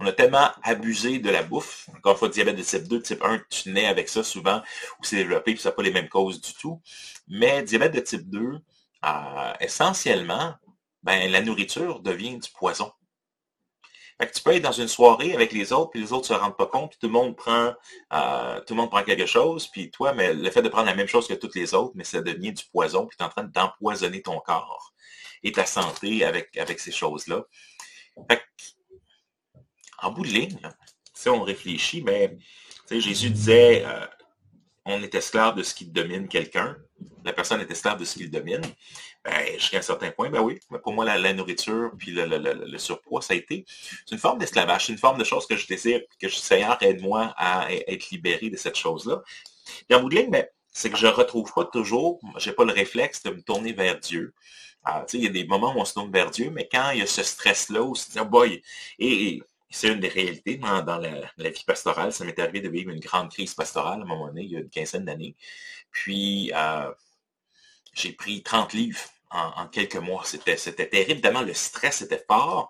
On 0.00 0.06
a 0.06 0.12
tellement 0.12 0.50
abusé 0.62 1.18
de 1.18 1.30
la 1.30 1.42
bouffe. 1.42 1.88
Encore 1.96 2.12
une 2.12 2.18
fois, 2.18 2.28
diabète 2.28 2.56
de 2.56 2.62
type 2.62 2.84
2, 2.88 3.02
type 3.02 3.24
1, 3.24 3.40
tu 3.48 3.70
nais 3.72 3.86
avec 3.86 4.08
ça 4.08 4.22
souvent, 4.22 4.62
ou 5.00 5.04
c'est 5.04 5.16
développé, 5.16 5.54
puis 5.54 5.62
ça 5.62 5.70
n'a 5.70 5.74
pas 5.74 5.82
les 5.82 5.90
mêmes 5.90 6.08
causes 6.08 6.40
du 6.40 6.52
tout. 6.54 6.80
Mais 7.26 7.62
diabète 7.62 7.94
de 7.94 8.00
type 8.00 8.28
2, 8.28 8.60
euh, 9.04 9.52
essentiellement, 9.60 10.54
ben, 11.02 11.30
la 11.30 11.40
nourriture 11.40 12.00
devient 12.00 12.38
du 12.38 12.50
poison. 12.50 12.92
Tu 14.20 14.42
peux 14.42 14.52
être 14.52 14.62
dans 14.62 14.72
une 14.72 14.88
soirée 14.88 15.32
avec 15.32 15.52
les 15.52 15.72
autres, 15.72 15.90
puis 15.90 16.00
les 16.00 16.12
autres 16.12 16.32
ne 16.32 16.36
se 16.36 16.40
rendent 16.40 16.56
pas 16.56 16.66
compte, 16.66 16.90
puis 16.90 16.98
tout 17.00 17.06
le 17.06 17.12
monde 17.12 17.36
prend 17.36 17.72
euh, 18.12 18.60
tout 18.60 18.74
le 18.74 18.80
monde 18.80 18.90
prend 18.90 19.04
quelque 19.04 19.26
chose, 19.26 19.68
puis 19.68 19.90
toi, 19.90 20.12
mais 20.12 20.34
le 20.34 20.50
fait 20.50 20.62
de 20.62 20.68
prendre 20.68 20.86
la 20.86 20.96
même 20.96 21.06
chose 21.06 21.28
que 21.28 21.34
toutes 21.34 21.54
les 21.54 21.72
autres, 21.72 21.92
mais 21.94 22.02
ça 22.02 22.20
devient 22.20 22.52
du 22.52 22.64
poison, 22.72 23.06
puis 23.06 23.16
tu 23.16 23.22
es 23.22 23.26
en 23.26 23.30
train 23.30 23.44
d'empoisonner 23.44 24.20
ton 24.20 24.40
corps 24.40 24.92
et 25.44 25.52
ta 25.52 25.66
santé 25.66 26.24
avec, 26.24 26.50
ces 26.80 26.90
choses-là. 26.90 27.44
en 30.02 30.10
bout 30.10 30.24
de 30.24 30.30
ligne, 30.30 30.58
si 31.14 31.28
on 31.28 31.42
réfléchit, 31.42 32.02
mais 32.02 32.36
Jésus 32.90 33.30
disait 33.30 33.84
euh, 33.86 34.06
on 34.84 35.00
est 35.02 35.14
esclave 35.14 35.54
de 35.54 35.62
ce 35.62 35.74
qui 35.74 35.86
domine 35.86 36.26
quelqu'un, 36.26 36.76
la 37.24 37.32
personne 37.32 37.60
est 37.60 37.70
esclave 37.70 37.98
de 37.98 38.04
ce 38.04 38.14
qu'il 38.14 38.30
domine. 38.30 38.62
Ben, 39.24 39.54
jusqu'à 39.54 39.78
un 39.78 39.82
certain 39.82 40.10
point, 40.10 40.30
ben 40.30 40.40
oui. 40.40 40.58
Mais 40.70 40.78
pour 40.78 40.92
moi, 40.92 41.04
la, 41.04 41.32
nourriture 41.32 41.90
puis 41.98 42.12
le, 42.12 42.78
surpoids, 42.78 43.20
ça 43.20 43.34
a 43.34 43.36
été 43.36 43.64
une 44.10 44.18
forme 44.18 44.38
d'esclavage, 44.38 44.86
c'est 44.86 44.92
une 44.92 44.98
forme 44.98 45.18
de 45.18 45.24
chose 45.24 45.46
que 45.46 45.56
je 45.56 45.66
désire, 45.66 46.00
que 46.20 46.28
je 46.28 46.36
Seigneur, 46.36 46.78
aide-moi 46.82 47.34
à 47.36 47.72
être 47.72 48.10
libéré 48.10 48.48
de 48.48 48.56
cette 48.56 48.76
chose-là. 48.76 49.22
Et 49.90 49.94
en 49.94 50.00
bout 50.00 50.08
de 50.08 50.16
ligne, 50.16 50.30
ben, 50.30 50.46
c'est 50.72 50.90
que 50.90 50.96
je 50.96 51.06
ne 51.06 51.12
retrouve 51.12 51.52
pas 51.52 51.64
toujours, 51.64 52.20
j'ai 52.36 52.52
pas 52.52 52.64
le 52.64 52.72
réflexe 52.72 53.22
de 53.24 53.30
me 53.30 53.42
tourner 53.42 53.72
vers 53.72 53.98
Dieu. 53.98 54.32
Ah, 54.84 55.04
il 55.12 55.24
y 55.24 55.26
a 55.26 55.30
des 55.30 55.44
moments 55.44 55.74
où 55.74 55.80
on 55.80 55.84
se 55.84 55.94
tourne 55.94 56.12
vers 56.12 56.30
Dieu, 56.30 56.50
mais 56.50 56.68
quand 56.70 56.90
il 56.92 57.00
y 57.00 57.02
a 57.02 57.06
ce 57.06 57.22
stress-là, 57.22 57.82
où 57.82 57.90
on 57.90 57.94
se 57.94 58.10
dit, 58.10 58.20
oh 58.20 58.24
boy, 58.24 58.62
et, 58.98 59.42
c'est 59.70 59.88
une 59.88 60.00
des 60.00 60.08
réalités 60.08 60.56
dans, 60.56 60.82
la, 60.98 61.50
vie 61.50 61.64
pastorale. 61.66 62.12
Ça 62.12 62.24
m'est 62.24 62.38
arrivé 62.38 62.60
de 62.60 62.70
vivre 62.70 62.90
une 62.90 63.00
grande 63.00 63.30
crise 63.30 63.54
pastorale 63.54 64.00
à 64.00 64.04
un 64.04 64.06
moment 64.06 64.28
donné, 64.28 64.42
il 64.44 64.52
y 64.52 64.56
a 64.56 64.60
une 64.60 64.70
quinzaine 64.70 65.04
d'années. 65.04 65.36
Puis, 65.90 66.50
euh, 66.54 66.90
j'ai 67.94 68.12
pris 68.12 68.42
30 68.42 68.72
livres 68.72 69.00
en, 69.30 69.66
quelques 69.68 69.96
mois. 69.96 70.22
C'était, 70.24 70.56
c'était 70.56 70.88
terrible. 70.88 71.12
Évidemment, 71.12 71.42
le 71.42 71.54
stress 71.54 72.02
était 72.02 72.24
fort. 72.26 72.68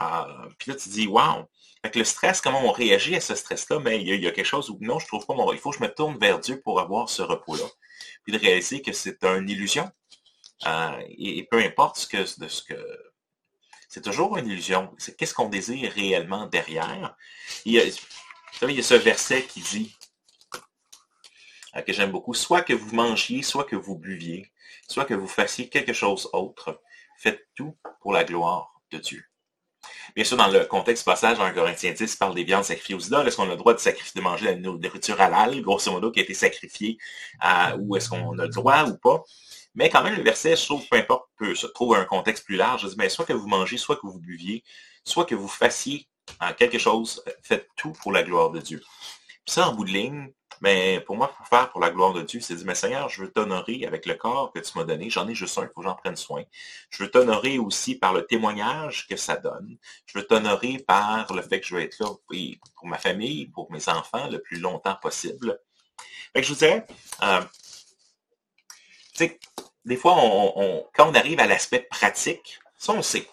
Euh, 0.00 0.48
puis 0.58 0.70
là, 0.70 0.76
tu 0.76 0.88
dis, 0.88 1.06
wow. 1.06 1.48
Fait 1.82 1.96
le 1.96 2.04
stress, 2.04 2.42
comment 2.42 2.62
on 2.62 2.72
réagit 2.72 3.16
à 3.16 3.22
ce 3.22 3.34
stress-là, 3.34 3.78
mais 3.80 4.02
il 4.02 4.22
y, 4.22 4.26
a, 4.26 4.30
quelque 4.32 4.44
chose 4.44 4.68
où 4.68 4.76
non, 4.82 4.98
je 4.98 5.06
trouve 5.06 5.24
pas 5.24 5.32
mon. 5.32 5.50
Il 5.52 5.58
faut 5.58 5.70
que 5.70 5.78
je 5.78 5.82
me 5.82 5.88
tourne 5.88 6.18
vers 6.18 6.38
Dieu 6.38 6.60
pour 6.60 6.78
avoir 6.78 7.08
ce 7.08 7.22
repos-là. 7.22 7.64
Puis 8.22 8.34
de 8.34 8.38
réaliser 8.38 8.82
que 8.82 8.92
c'est 8.92 9.24
une 9.24 9.48
illusion. 9.48 9.90
Euh, 10.66 11.02
et, 11.08 11.48
peu 11.50 11.58
importe 11.58 11.96
ce 11.96 12.06
que, 12.06 12.40
de 12.40 12.48
ce 12.48 12.62
que. 12.62 12.74
C'est 13.88 14.02
toujours 14.02 14.36
une 14.36 14.46
illusion. 14.46 14.94
C'est 14.98 15.16
qu'est-ce 15.16 15.32
qu'on 15.32 15.48
désire 15.48 15.90
réellement 15.92 16.46
derrière? 16.46 17.16
Il 17.64 17.72
y 17.72 17.80
a 17.80 18.82
ce 18.82 18.94
verset 18.94 19.44
qui 19.44 19.60
dit, 19.60 19.96
euh, 21.76 21.82
que 21.82 21.92
j'aime 21.92 22.10
beaucoup, 22.10 22.34
soit 22.34 22.62
que 22.62 22.72
vous 22.72 22.94
mangiez, 22.94 23.42
soit 23.42 23.64
que 23.64 23.76
vous 23.76 23.96
buviez, 23.96 24.50
soit 24.88 25.04
que 25.04 25.14
vous 25.14 25.28
fassiez 25.28 25.68
quelque 25.68 25.92
chose 25.92 26.28
autre, 26.32 26.80
faites 27.18 27.46
tout 27.54 27.76
pour 28.00 28.12
la 28.12 28.24
gloire 28.24 28.80
de 28.90 28.98
Dieu. 28.98 29.24
Bien 30.14 30.24
sûr, 30.24 30.36
dans 30.36 30.48
le 30.48 30.64
contexte 30.64 31.04
passage, 31.04 31.38
en 31.40 31.52
Corinthiens 31.52 31.92
10 31.92 32.16
parle 32.16 32.34
des 32.34 32.44
viandes 32.44 32.64
sacrifiées 32.64 32.94
aux 32.94 33.00
idoles. 33.00 33.26
Est-ce 33.26 33.36
qu'on 33.36 33.44
a 33.44 33.50
le 33.50 33.56
droit 33.56 33.72
de, 33.72 33.78
sacrifier, 33.78 34.20
de 34.20 34.22
manger 34.22 34.44
la 34.46 34.56
nourriture 34.56 35.20
halal, 35.20 35.60
grosso 35.62 35.90
modo, 35.90 36.10
qui 36.10 36.20
a 36.20 36.22
été 36.22 36.34
sacrifiée, 36.34 36.98
ou 37.78 37.96
est-ce 37.96 38.10
qu'on 38.10 38.38
a 38.38 38.42
le 38.42 38.48
droit 38.48 38.84
ou 38.84 38.98
pas? 38.98 39.22
Mais 39.74 39.88
quand 39.88 40.02
même, 40.02 40.16
le 40.16 40.22
verset, 40.22 40.56
je 40.56 40.64
trouve, 40.66 40.86
peu 40.88 40.96
importe, 40.96 41.28
se 41.54 41.66
trouve 41.68 41.94
un 41.94 42.04
contexte 42.04 42.44
plus 42.44 42.56
large. 42.56 42.82
Je 42.82 42.88
dis, 42.88 42.96
mais 42.98 43.08
soit 43.08 43.24
que 43.24 43.32
vous 43.32 43.46
mangez, 43.46 43.78
soit 43.78 43.96
que 43.96 44.06
vous 44.06 44.18
buviez, 44.18 44.64
soit 45.04 45.24
que 45.24 45.34
vous 45.34 45.48
fassiez 45.48 46.08
euh, 46.42 46.52
quelque 46.56 46.78
chose, 46.78 47.22
faites 47.42 47.68
tout 47.76 47.92
pour 47.92 48.12
la 48.12 48.22
gloire 48.22 48.50
de 48.50 48.60
Dieu. 48.60 48.82
Ça, 49.46 49.68
en 49.68 49.74
bout 49.74 49.84
de 49.84 49.90
ligne, 49.90 50.32
mais 50.60 51.00
pour 51.00 51.16
moi, 51.16 51.28
pour 51.28 51.46
faire 51.46 51.70
pour 51.70 51.80
la 51.80 51.90
gloire 51.90 52.12
de 52.12 52.22
Dieu, 52.22 52.40
c'est 52.40 52.54
dire, 52.54 52.66
mais 52.66 52.74
Seigneur, 52.74 53.08
je 53.08 53.22
veux 53.22 53.32
t'honorer 53.32 53.86
avec 53.86 54.04
le 54.04 54.14
corps 54.14 54.52
que 54.52 54.58
tu 54.58 54.76
m'as 54.76 54.84
donné. 54.84 55.08
J'en 55.08 55.26
ai 55.26 55.34
juste 55.34 55.56
un, 55.58 55.62
il 55.62 55.68
faut 55.68 55.80
que 55.80 55.86
j'en 55.86 55.94
prenne 55.94 56.16
soin. 56.16 56.42
Je 56.90 57.02
veux 57.02 57.10
t'honorer 57.10 57.58
aussi 57.58 57.94
par 57.94 58.12
le 58.12 58.26
témoignage 58.26 59.06
que 59.08 59.16
ça 59.16 59.36
donne. 59.36 59.78
Je 60.04 60.18
veux 60.18 60.26
t'honorer 60.26 60.78
par 60.78 61.32
le 61.32 61.40
fait 61.42 61.60
que 61.60 61.66
je 61.66 61.74
veux 61.74 61.82
être 61.82 61.98
là 61.98 62.08
pour 62.76 62.86
ma 62.86 62.98
famille, 62.98 63.46
pour 63.46 63.72
mes 63.72 63.88
enfants, 63.88 64.28
le 64.28 64.40
plus 64.40 64.58
longtemps 64.58 64.96
possible. 65.00 65.58
Fait 66.34 66.42
je 66.42 66.52
vous 66.52 66.58
dirais, 66.58 66.86
euh, 67.22 67.40
des 69.84 69.96
fois, 69.96 70.14
quand 70.94 71.10
on 71.10 71.14
arrive 71.14 71.40
à 71.40 71.46
l'aspect 71.46 71.86
pratique, 71.90 72.60
ça 72.76 72.92
on 72.92 73.02
sait. 73.02 73.28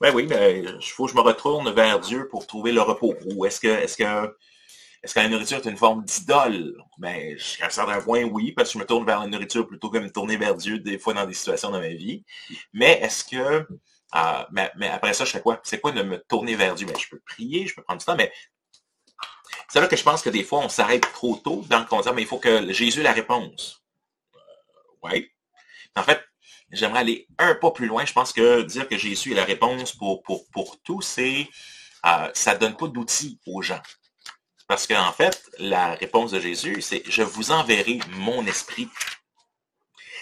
Ben 0.00 0.14
oui, 0.14 0.26
mais 0.28 0.60
il 0.60 0.90
faut 0.90 1.06
que 1.06 1.12
je 1.12 1.16
me 1.16 1.20
retourne 1.20 1.70
vers 1.72 1.98
Dieu 2.00 2.28
pour 2.28 2.46
trouver 2.46 2.72
le 2.72 2.80
repos. 2.80 3.14
Ou 3.26 3.44
est-ce 3.44 3.60
que, 3.60 3.68
est-ce 3.68 3.96
que 3.96 4.36
est-ce 5.02 5.14
que 5.14 5.20
la 5.20 5.28
nourriture 5.28 5.58
est 5.58 5.70
une 5.70 5.76
forme 5.76 6.04
d'idole? 6.04 6.76
Ben, 6.98 7.38
jusqu'à 7.38 7.66
un 7.66 7.70
certain 7.70 8.00
point, 8.00 8.24
oui, 8.24 8.52
parce 8.52 8.70
que 8.70 8.74
je 8.74 8.78
me 8.78 8.86
tourne 8.86 9.06
vers 9.06 9.20
la 9.20 9.26
nourriture 9.28 9.66
plutôt 9.66 9.90
que 9.90 9.98
de 9.98 10.04
me 10.04 10.10
tourner 10.10 10.36
vers 10.36 10.56
Dieu 10.56 10.78
des 10.80 10.98
fois 10.98 11.14
dans 11.14 11.24
des 11.24 11.34
situations 11.34 11.70
dans 11.70 11.80
ma 11.80 11.88
vie. 11.88 12.24
Mais 12.72 12.98
est-ce 13.00 13.24
que, 13.24 13.36
euh, 13.36 14.44
mais, 14.50 14.88
après 14.88 15.14
ça, 15.14 15.24
je 15.24 15.30
fais 15.30 15.40
quoi? 15.40 15.60
C'est 15.62 15.80
quoi 15.80 15.92
de 15.92 16.02
me 16.02 16.18
tourner 16.28 16.56
vers 16.56 16.74
Dieu? 16.74 16.86
Ben, 16.86 16.98
je 16.98 17.08
peux 17.08 17.20
prier, 17.20 17.66
je 17.66 17.74
peux 17.76 17.82
prendre 17.82 18.00
du 18.00 18.06
temps, 18.06 18.16
mais 18.16 18.32
c'est 19.68 19.78
vrai 19.78 19.88
que 19.88 19.96
je 19.96 20.02
pense 20.02 20.22
que 20.22 20.30
des 20.30 20.42
fois, 20.42 20.60
on 20.60 20.68
s'arrête 20.68 21.02
trop 21.12 21.36
tôt 21.36 21.64
dans 21.68 21.78
le 21.78 21.84
concert, 21.84 22.14
mais 22.14 22.22
il 22.22 22.28
faut 22.28 22.38
que 22.38 22.72
Jésus 22.72 23.02
la 23.02 23.12
réponse. 23.12 23.84
Euh, 24.34 24.38
oui. 25.04 25.30
En 25.94 26.02
fait, 26.02 26.20
j'aimerais 26.72 27.00
aller 27.00 27.28
un 27.38 27.54
pas 27.54 27.70
plus 27.70 27.86
loin. 27.86 28.04
Je 28.04 28.12
pense 28.12 28.32
que 28.32 28.62
dire 28.62 28.88
que 28.88 28.96
Jésus 28.96 29.32
est 29.32 29.36
la 29.36 29.44
réponse 29.44 29.92
pour, 29.92 30.22
pour, 30.22 30.48
pour 30.50 30.80
tout, 30.82 31.02
c'est 31.02 31.48
euh, 32.06 32.30
ça 32.34 32.54
ne 32.54 32.58
donne 32.58 32.76
pas 32.76 32.88
d'outils 32.88 33.38
aux 33.46 33.62
gens. 33.62 33.82
Parce 34.68 34.86
qu'en 34.86 35.12
fait, 35.12 35.50
la 35.58 35.94
réponse 35.94 36.30
de 36.30 36.40
Jésus, 36.40 36.82
c'est 36.82 37.02
je 37.08 37.22
vous 37.22 37.50
enverrai 37.52 38.00
mon 38.10 38.46
esprit. 38.46 38.88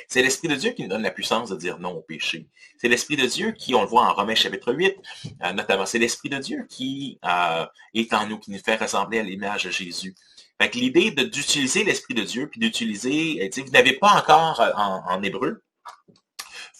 C'est 0.08 0.22
l'Esprit 0.22 0.46
de 0.46 0.54
Dieu 0.54 0.70
qui 0.70 0.82
nous 0.82 0.88
donne 0.88 1.02
la 1.02 1.10
puissance 1.10 1.50
de 1.50 1.56
dire 1.56 1.80
non 1.80 1.96
au 1.96 2.00
péché. 2.00 2.48
C'est 2.78 2.86
l'Esprit 2.86 3.16
de 3.16 3.26
Dieu 3.26 3.50
qui, 3.50 3.74
on 3.74 3.82
le 3.82 3.88
voit 3.88 4.06
en 4.06 4.14
Romains 4.14 4.36
chapitre 4.36 4.72
8, 4.72 4.96
euh, 5.42 5.52
notamment, 5.52 5.84
c'est 5.84 5.98
l'Esprit 5.98 6.28
de 6.28 6.38
Dieu 6.38 6.64
qui 6.68 7.18
euh, 7.24 7.66
est 7.92 8.14
en 8.14 8.28
nous, 8.28 8.38
qui 8.38 8.52
nous 8.52 8.60
fait 8.60 8.76
ressembler 8.76 9.18
à 9.18 9.24
l'image 9.24 9.64
de 9.64 9.70
Jésus. 9.70 10.14
Fait 10.62 10.72
l'idée 10.76 11.10
d'utiliser 11.10 11.82
l'Esprit 11.82 12.14
de 12.14 12.22
Dieu, 12.22 12.48
puis 12.48 12.60
d'utiliser, 12.60 13.50
vous 13.56 13.70
n'avez 13.70 13.94
pas 13.94 14.12
encore 14.12 14.60
euh, 14.60 14.70
en, 14.76 15.02
en 15.08 15.22
hébreu, 15.24 15.64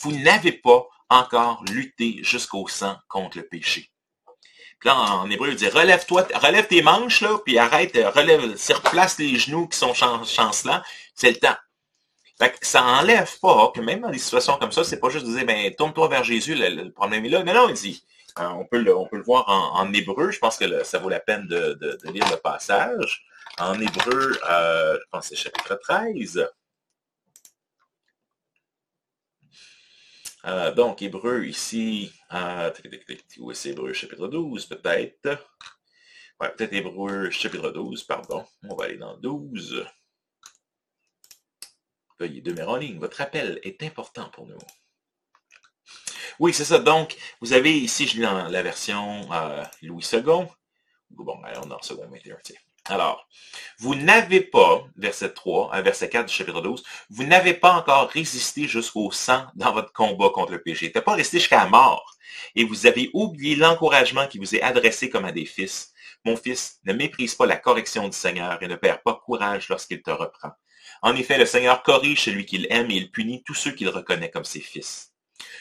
vous 0.00 0.12
n'avez 0.12 0.52
pas 0.52 0.86
encore 1.08 1.64
lutté 1.64 2.20
jusqu'au 2.22 2.68
sang 2.68 2.96
contre 3.08 3.38
le 3.38 3.48
péché. 3.48 3.90
Là, 4.84 4.94
en 4.94 5.30
hébreu, 5.30 5.48
il 5.50 5.56
dit 5.56 5.68
relève-toi, 5.68 6.28
relève 6.34 6.66
tes 6.66 6.82
manches, 6.82 7.22
là, 7.22 7.38
puis 7.44 7.58
arrête, 7.58 7.96
euh, 7.96 8.10
relève, 8.10 8.42
replace 8.42 9.18
les 9.18 9.36
genoux 9.36 9.66
qui 9.68 9.78
sont 9.78 9.94
chancelants, 9.94 10.82
c'est 11.14 11.30
le 11.30 11.36
temps. 11.36 11.56
Fait 12.38 12.50
que 12.50 12.66
ça 12.66 12.82
enlève 12.82 13.30
pas 13.40 13.72
que 13.74 13.80
même 13.80 14.00
dans 14.00 14.10
des 14.10 14.18
situations 14.18 14.58
comme 14.58 14.72
ça, 14.72 14.84
c'est 14.84 15.00
pas 15.00 15.08
juste 15.08 15.26
de 15.26 15.32
dire 15.32 15.46
ben 15.46 15.74
tourne-toi 15.74 16.08
vers 16.08 16.24
Jésus, 16.24 16.54
le, 16.54 16.90
problème 16.90 17.24
est 17.24 17.30
là. 17.30 17.42
Non, 17.42 17.54
non, 17.54 17.68
il 17.68 17.74
dit. 17.74 18.04
Euh, 18.38 18.48
on, 18.48 18.66
peut 18.66 18.80
le, 18.80 18.94
on 18.94 19.06
peut 19.06 19.16
le 19.16 19.22
voir 19.22 19.48
en, 19.48 19.90
hébreu. 19.94 20.30
Je 20.30 20.38
pense 20.38 20.58
que 20.58 20.84
ça 20.84 20.98
vaut 20.98 21.08
la 21.08 21.20
peine 21.20 21.46
de, 21.48 21.78
lire 22.12 22.30
le 22.30 22.36
passage. 22.36 23.24
En 23.58 23.80
hébreu, 23.80 24.38
euh, 24.50 24.98
je 25.00 25.04
pense 25.10 25.30
que 25.30 25.36
c'est 25.36 25.42
chapitre 25.42 25.76
13. 25.76 26.46
Euh, 30.46 30.72
donc, 30.72 31.02
Hébreu 31.02 31.44
ici, 31.44 32.12
euh, 32.32 32.70
où 33.38 33.50
est 33.50 33.66
Hébreu 33.66 33.92
chapitre 33.92 34.28
12 34.28 34.66
peut-être? 34.66 35.44
Ouais, 36.40 36.50
peut-être 36.50 36.72
Hébreu 36.72 37.30
chapitre 37.30 37.70
12, 37.70 38.04
pardon. 38.04 38.44
On 38.62 38.76
va 38.76 38.84
aller 38.84 38.96
dans 38.96 39.16
12. 39.16 39.84
Veuillez 42.20 42.40
demeurer 42.42 42.70
en 42.70 42.76
ligne. 42.76 42.98
Votre 42.98 43.20
appel 43.20 43.60
est 43.64 43.82
important 43.82 44.30
pour 44.30 44.46
nous. 44.46 44.58
Oui, 46.38 46.52
c'est 46.52 46.64
ça. 46.64 46.78
Donc, 46.78 47.16
vous 47.40 47.52
avez 47.52 47.76
ici, 47.76 48.06
je 48.06 48.16
lis 48.16 48.22
dans 48.22 48.48
la 48.48 48.62
version 48.62 49.32
euh, 49.32 49.64
Louis 49.82 50.06
II. 50.12 50.20
Bon, 51.10 51.38
ben, 51.40 51.60
on 51.64 51.70
est 51.70 51.74
en 51.74 51.82
second 51.82 52.08
21, 52.08 52.36
alors, 52.88 53.28
vous 53.78 53.94
n'avez 53.94 54.40
pas, 54.40 54.84
verset 54.96 55.32
3, 55.32 55.72
à 55.72 55.82
verset 55.82 56.08
4 56.08 56.26
du 56.26 56.34
chapitre 56.34 56.60
12, 56.60 56.82
vous 57.10 57.24
n'avez 57.24 57.54
pas 57.54 57.72
encore 57.72 58.08
résisté 58.08 58.66
jusqu'au 58.66 59.10
sang 59.10 59.46
dans 59.54 59.72
votre 59.72 59.92
combat 59.92 60.30
contre 60.30 60.52
le 60.52 60.62
péché. 60.62 60.90
Vous 60.94 61.00
pas 61.00 61.14
resté 61.14 61.38
jusqu'à 61.38 61.64
la 61.64 61.70
mort. 61.70 62.16
Et 62.54 62.64
vous 62.64 62.86
avez 62.86 63.10
oublié 63.12 63.56
l'encouragement 63.56 64.26
qui 64.26 64.38
vous 64.38 64.54
est 64.54 64.62
adressé 64.62 65.10
comme 65.10 65.24
à 65.24 65.32
des 65.32 65.44
fils. 65.44 65.92
Mon 66.24 66.36
fils, 66.36 66.80
ne 66.84 66.92
méprise 66.92 67.34
pas 67.34 67.46
la 67.46 67.56
correction 67.56 68.08
du 68.08 68.16
Seigneur 68.16 68.62
et 68.62 68.68
ne 68.68 68.76
perds 68.76 69.02
pas 69.02 69.14
courage 69.14 69.68
lorsqu'il 69.68 70.02
te 70.02 70.10
reprend. 70.10 70.50
En 71.02 71.14
effet, 71.14 71.38
le 71.38 71.46
Seigneur 71.46 71.82
corrige 71.82 72.24
celui 72.24 72.46
qu'il 72.46 72.66
aime 72.70 72.90
et 72.90 72.96
il 72.96 73.10
punit 73.10 73.42
tous 73.44 73.54
ceux 73.54 73.72
qu'il 73.72 73.88
reconnaît 73.88 74.30
comme 74.30 74.44
ses 74.44 74.60
fils. 74.60 75.12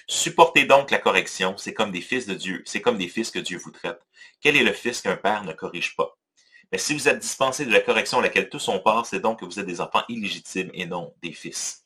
Supportez 0.08 0.66
donc 0.66 0.92
la 0.92 1.00
correction, 1.00 1.58
c'est 1.58 1.74
comme 1.74 1.92
des 1.92 2.02
fils 2.02 2.28
de 2.28 2.34
Dieu, 2.34 2.64
c'est 2.66 2.82
comme 2.82 2.98
des 2.98 3.10
fils 3.10 3.32
que 3.32 3.40
Dieu 3.40 3.58
vous 3.58 3.72
traite. 3.72 4.00
Quel 4.42 4.56
est 4.56 4.64
le 4.64 4.74
fils 4.74 5.02
qu'un 5.02 5.18
père 5.18 5.44
ne 5.44 5.54
corrige 5.54 5.96
pas? 5.96 6.18
Mais 6.72 6.78
si 6.78 6.94
vous 6.94 7.08
êtes 7.08 7.20
dispensé 7.20 7.66
de 7.66 7.72
la 7.72 7.80
correction 7.80 8.20
à 8.20 8.22
laquelle 8.22 8.50
tous 8.50 8.68
ont 8.68 8.80
part, 8.80 9.06
c'est 9.06 9.20
donc 9.20 9.40
que 9.40 9.46
vous 9.46 9.60
êtes 9.60 9.66
des 9.66 9.82
enfants 9.82 10.04
illégitimes 10.10 10.70
et 10.74 10.86
non 10.86 11.14
des 11.22 11.32
fils. 11.32 11.84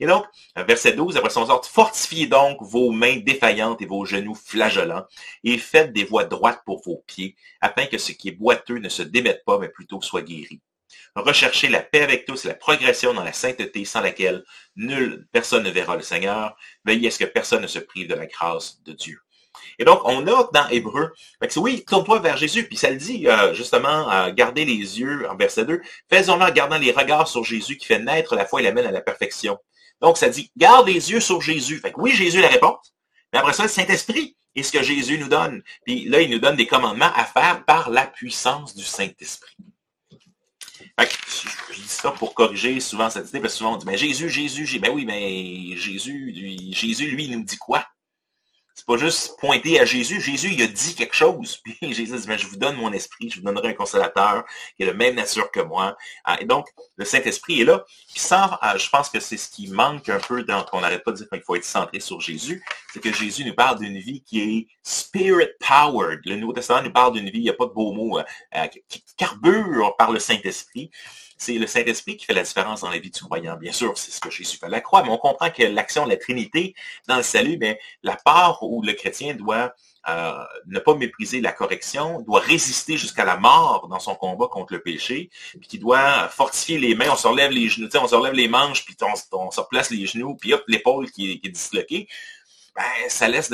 Et 0.00 0.06
donc, 0.06 0.24
verset 0.56 0.92
12, 0.92 1.16
après 1.16 1.30
son 1.30 1.48
ordre, 1.48 1.68
fortifiez 1.68 2.26
donc 2.26 2.58
vos 2.60 2.90
mains 2.90 3.18
défaillantes 3.18 3.82
et 3.82 3.86
vos 3.86 4.04
genoux 4.04 4.34
flageolants, 4.34 5.06
et 5.44 5.58
faites 5.58 5.92
des 5.92 6.04
voies 6.04 6.24
droites 6.24 6.62
pour 6.64 6.82
vos 6.82 7.02
pieds, 7.06 7.36
afin 7.60 7.86
que 7.86 7.98
ce 7.98 8.12
qui 8.12 8.28
est 8.28 8.32
boiteux 8.32 8.78
ne 8.78 8.88
se 8.88 9.02
démette 9.02 9.44
pas, 9.44 9.58
mais 9.58 9.68
plutôt 9.68 10.00
soit 10.00 10.22
guéri. 10.22 10.60
Recherchez 11.14 11.68
la 11.68 11.80
paix 11.80 12.02
avec 12.02 12.26
tous 12.26 12.44
et 12.44 12.48
la 12.48 12.54
progression 12.54 13.14
dans 13.14 13.24
la 13.24 13.32
sainteté 13.32 13.84
sans 13.86 14.02
laquelle 14.02 14.44
nulle 14.76 15.26
personne 15.32 15.62
ne 15.62 15.70
verra 15.70 15.96
le 15.96 16.02
Seigneur. 16.02 16.56
Veillez 16.84 17.08
à 17.08 17.10
ce 17.10 17.18
que 17.18 17.24
personne 17.24 17.62
ne 17.62 17.66
se 17.66 17.78
prive 17.78 18.08
de 18.08 18.14
la 18.14 18.26
grâce 18.26 18.82
de 18.82 18.92
Dieu. 18.92 19.20
Et 19.78 19.84
donc, 19.84 20.00
on 20.04 20.26
a 20.26 20.48
dans 20.52 20.68
Hébreu, 20.68 21.12
oui, 21.56 21.84
tourne-toi 21.86 22.18
vers 22.20 22.36
Jésus, 22.36 22.64
puis 22.64 22.76
ça 22.76 22.90
le 22.90 22.96
dit 22.96 23.28
euh, 23.28 23.52
justement, 23.52 24.10
euh, 24.10 24.32
gardez 24.32 24.64
les 24.64 25.00
yeux, 25.00 25.28
en 25.30 25.36
verset 25.36 25.64
2, 25.64 25.80
faisons-le 26.08 26.44
en 26.44 26.50
gardant 26.50 26.78
les 26.78 26.92
regards 26.92 27.28
sur 27.28 27.44
Jésus 27.44 27.76
qui 27.76 27.86
fait 27.86 27.98
naître 27.98 28.34
la 28.34 28.46
foi 28.46 28.60
et 28.60 28.64
l'amène 28.64 28.86
à 28.86 28.90
la 28.90 29.00
perfection. 29.00 29.58
Donc, 30.00 30.16
ça 30.16 30.28
dit, 30.28 30.50
garde 30.56 30.86
les 30.86 31.10
yeux 31.10 31.20
sur 31.20 31.40
Jésus. 31.40 31.78
Fait 31.78 31.92
que 31.92 32.00
oui, 32.00 32.12
Jésus 32.12 32.40
la 32.40 32.48
réponse, 32.48 32.94
mais 33.32 33.38
après 33.38 33.52
ça, 33.52 33.64
le 33.64 33.68
Saint-Esprit 33.68 34.36
est 34.54 34.62
ce 34.62 34.72
que 34.72 34.82
Jésus 34.82 35.18
nous 35.18 35.28
donne. 35.28 35.62
Puis 35.84 36.04
là, 36.06 36.22
il 36.22 36.30
nous 36.30 36.38
donne 36.38 36.56
des 36.56 36.66
commandements 36.66 37.12
à 37.14 37.24
faire 37.24 37.64
par 37.64 37.90
la 37.90 38.06
puissance 38.06 38.74
du 38.74 38.84
Saint-Esprit. 38.84 39.56
je, 40.98 41.74
dis 41.74 41.88
ça 41.88 42.10
pour 42.12 42.34
corriger 42.34 42.80
souvent 42.80 43.10
cette 43.10 43.28
idée, 43.28 43.40
parce 43.40 43.54
que 43.54 43.58
souvent 43.58 43.74
on 43.74 43.76
dit, 43.76 43.86
mais 43.86 43.98
Jésus, 43.98 44.30
Jésus, 44.30 44.66
Jésus, 44.66 44.80
ben 44.80 44.90
oui, 44.92 45.04
mais 45.04 45.76
Jésus, 45.76 46.34
Jésus, 46.72 47.10
lui, 47.10 47.24
il 47.24 47.38
nous 47.38 47.44
dit 47.44 47.58
quoi? 47.58 47.86
C'est 48.76 48.84
pas 48.84 48.98
juste 48.98 49.38
pointer 49.38 49.80
à 49.80 49.86
Jésus. 49.86 50.20
Jésus, 50.20 50.50
il 50.52 50.62
a 50.62 50.66
dit 50.66 50.94
quelque 50.94 51.16
chose. 51.16 51.56
Puis 51.64 51.78
Jésus 51.80 52.14
dit, 52.14 52.38
je 52.38 52.46
vous 52.46 52.56
donne 52.56 52.76
mon 52.76 52.92
esprit, 52.92 53.30
je 53.30 53.36
vous 53.36 53.46
donnerai 53.46 53.68
un 53.68 53.72
consolateur 53.72 54.44
qui 54.76 54.82
est 54.82 54.86
de 54.86 54.92
même 54.92 55.14
nature 55.14 55.50
que 55.50 55.60
moi. 55.60 55.96
Ah, 56.26 56.36
et 56.42 56.44
donc, 56.44 56.68
le 56.96 57.06
Saint-Esprit 57.06 57.62
est 57.62 57.64
là. 57.64 57.86
Sans, 58.06 58.50
ah, 58.60 58.76
je 58.76 58.86
pense 58.90 59.08
que 59.08 59.18
c'est 59.18 59.38
ce 59.38 59.48
qui 59.48 59.68
manque 59.68 60.10
un 60.10 60.20
peu 60.20 60.42
dans 60.42 60.62
qu'on 60.62 60.82
n'arrête 60.82 61.04
pas 61.04 61.12
de 61.12 61.16
dire 61.16 61.26
qu'il 61.30 61.40
faut 61.40 61.56
être 61.56 61.64
centré 61.64 62.00
sur 62.00 62.20
Jésus. 62.20 62.62
C'est 62.92 63.00
que 63.00 63.10
Jésus 63.10 63.46
nous 63.46 63.54
parle 63.54 63.78
d'une 63.78 63.98
vie 63.98 64.22
qui 64.22 64.40
est 64.42 64.68
spirit-powered. 64.82 66.20
Le 66.26 66.36
Nouveau 66.36 66.52
Testament 66.52 66.82
nous 66.82 66.92
parle 66.92 67.14
d'une 67.14 67.30
vie, 67.30 67.38
il 67.38 67.44
n'y 67.44 67.50
a 67.50 67.54
pas 67.54 67.66
de 67.66 67.72
beaux 67.72 67.92
mots, 67.92 68.18
euh, 68.18 68.66
qui 68.88 69.02
carbure 69.16 69.96
par 69.96 70.12
le 70.12 70.18
Saint-Esprit. 70.18 70.90
C'est 71.36 71.54
le 71.54 71.66
Saint-Esprit 71.66 72.16
qui 72.16 72.24
fait 72.24 72.34
la 72.34 72.42
différence 72.42 72.80
dans 72.80 72.90
la 72.90 72.98
vie 72.98 73.10
du 73.10 73.20
croyant. 73.20 73.56
Bien 73.56 73.72
sûr, 73.72 73.96
c'est 73.96 74.10
ce 74.10 74.20
que 74.20 74.30
Jésus 74.30 74.56
fait 74.58 74.68
la 74.68 74.80
croix, 74.80 75.02
mais 75.02 75.10
on 75.10 75.18
comprend 75.18 75.50
que 75.50 75.62
l'action 75.62 76.04
de 76.04 76.10
la 76.10 76.16
Trinité 76.16 76.74
dans 77.08 77.16
le 77.16 77.22
salut, 77.22 77.58
mais 77.58 77.78
la 78.02 78.16
part 78.16 78.62
où 78.62 78.82
le 78.82 78.94
chrétien 78.94 79.34
doit 79.34 79.74
euh, 80.08 80.44
ne 80.66 80.78
pas 80.78 80.94
mépriser 80.94 81.40
la 81.40 81.50
correction, 81.50 82.20
doit 82.20 82.38
résister 82.38 82.96
jusqu'à 82.96 83.24
la 83.24 83.36
mort 83.36 83.88
dans 83.88 83.98
son 83.98 84.14
combat 84.14 84.46
contre 84.46 84.72
le 84.74 84.80
péché, 84.80 85.30
puis 85.58 85.68
qui 85.68 85.78
doit 85.80 86.28
fortifier 86.28 86.78
les 86.78 86.94
mains, 86.94 87.10
on 87.10 87.16
se 87.16 87.26
relève 87.26 87.50
les 87.50 87.68
genoux, 87.68 87.88
on 87.94 88.06
se 88.06 88.14
relève 88.14 88.34
les 88.34 88.46
manches, 88.46 88.84
puis 88.84 88.96
on, 89.02 89.50
se 89.50 89.60
replace 89.60 89.90
les 89.90 90.06
genoux, 90.06 90.36
puis 90.36 90.54
hop, 90.54 90.62
l'épaule 90.68 91.10
qui, 91.10 91.40
est 91.42 91.48
disloquée. 91.48 92.06
Ben, 92.76 92.84
ça 93.08 93.26
laisse 93.26 93.52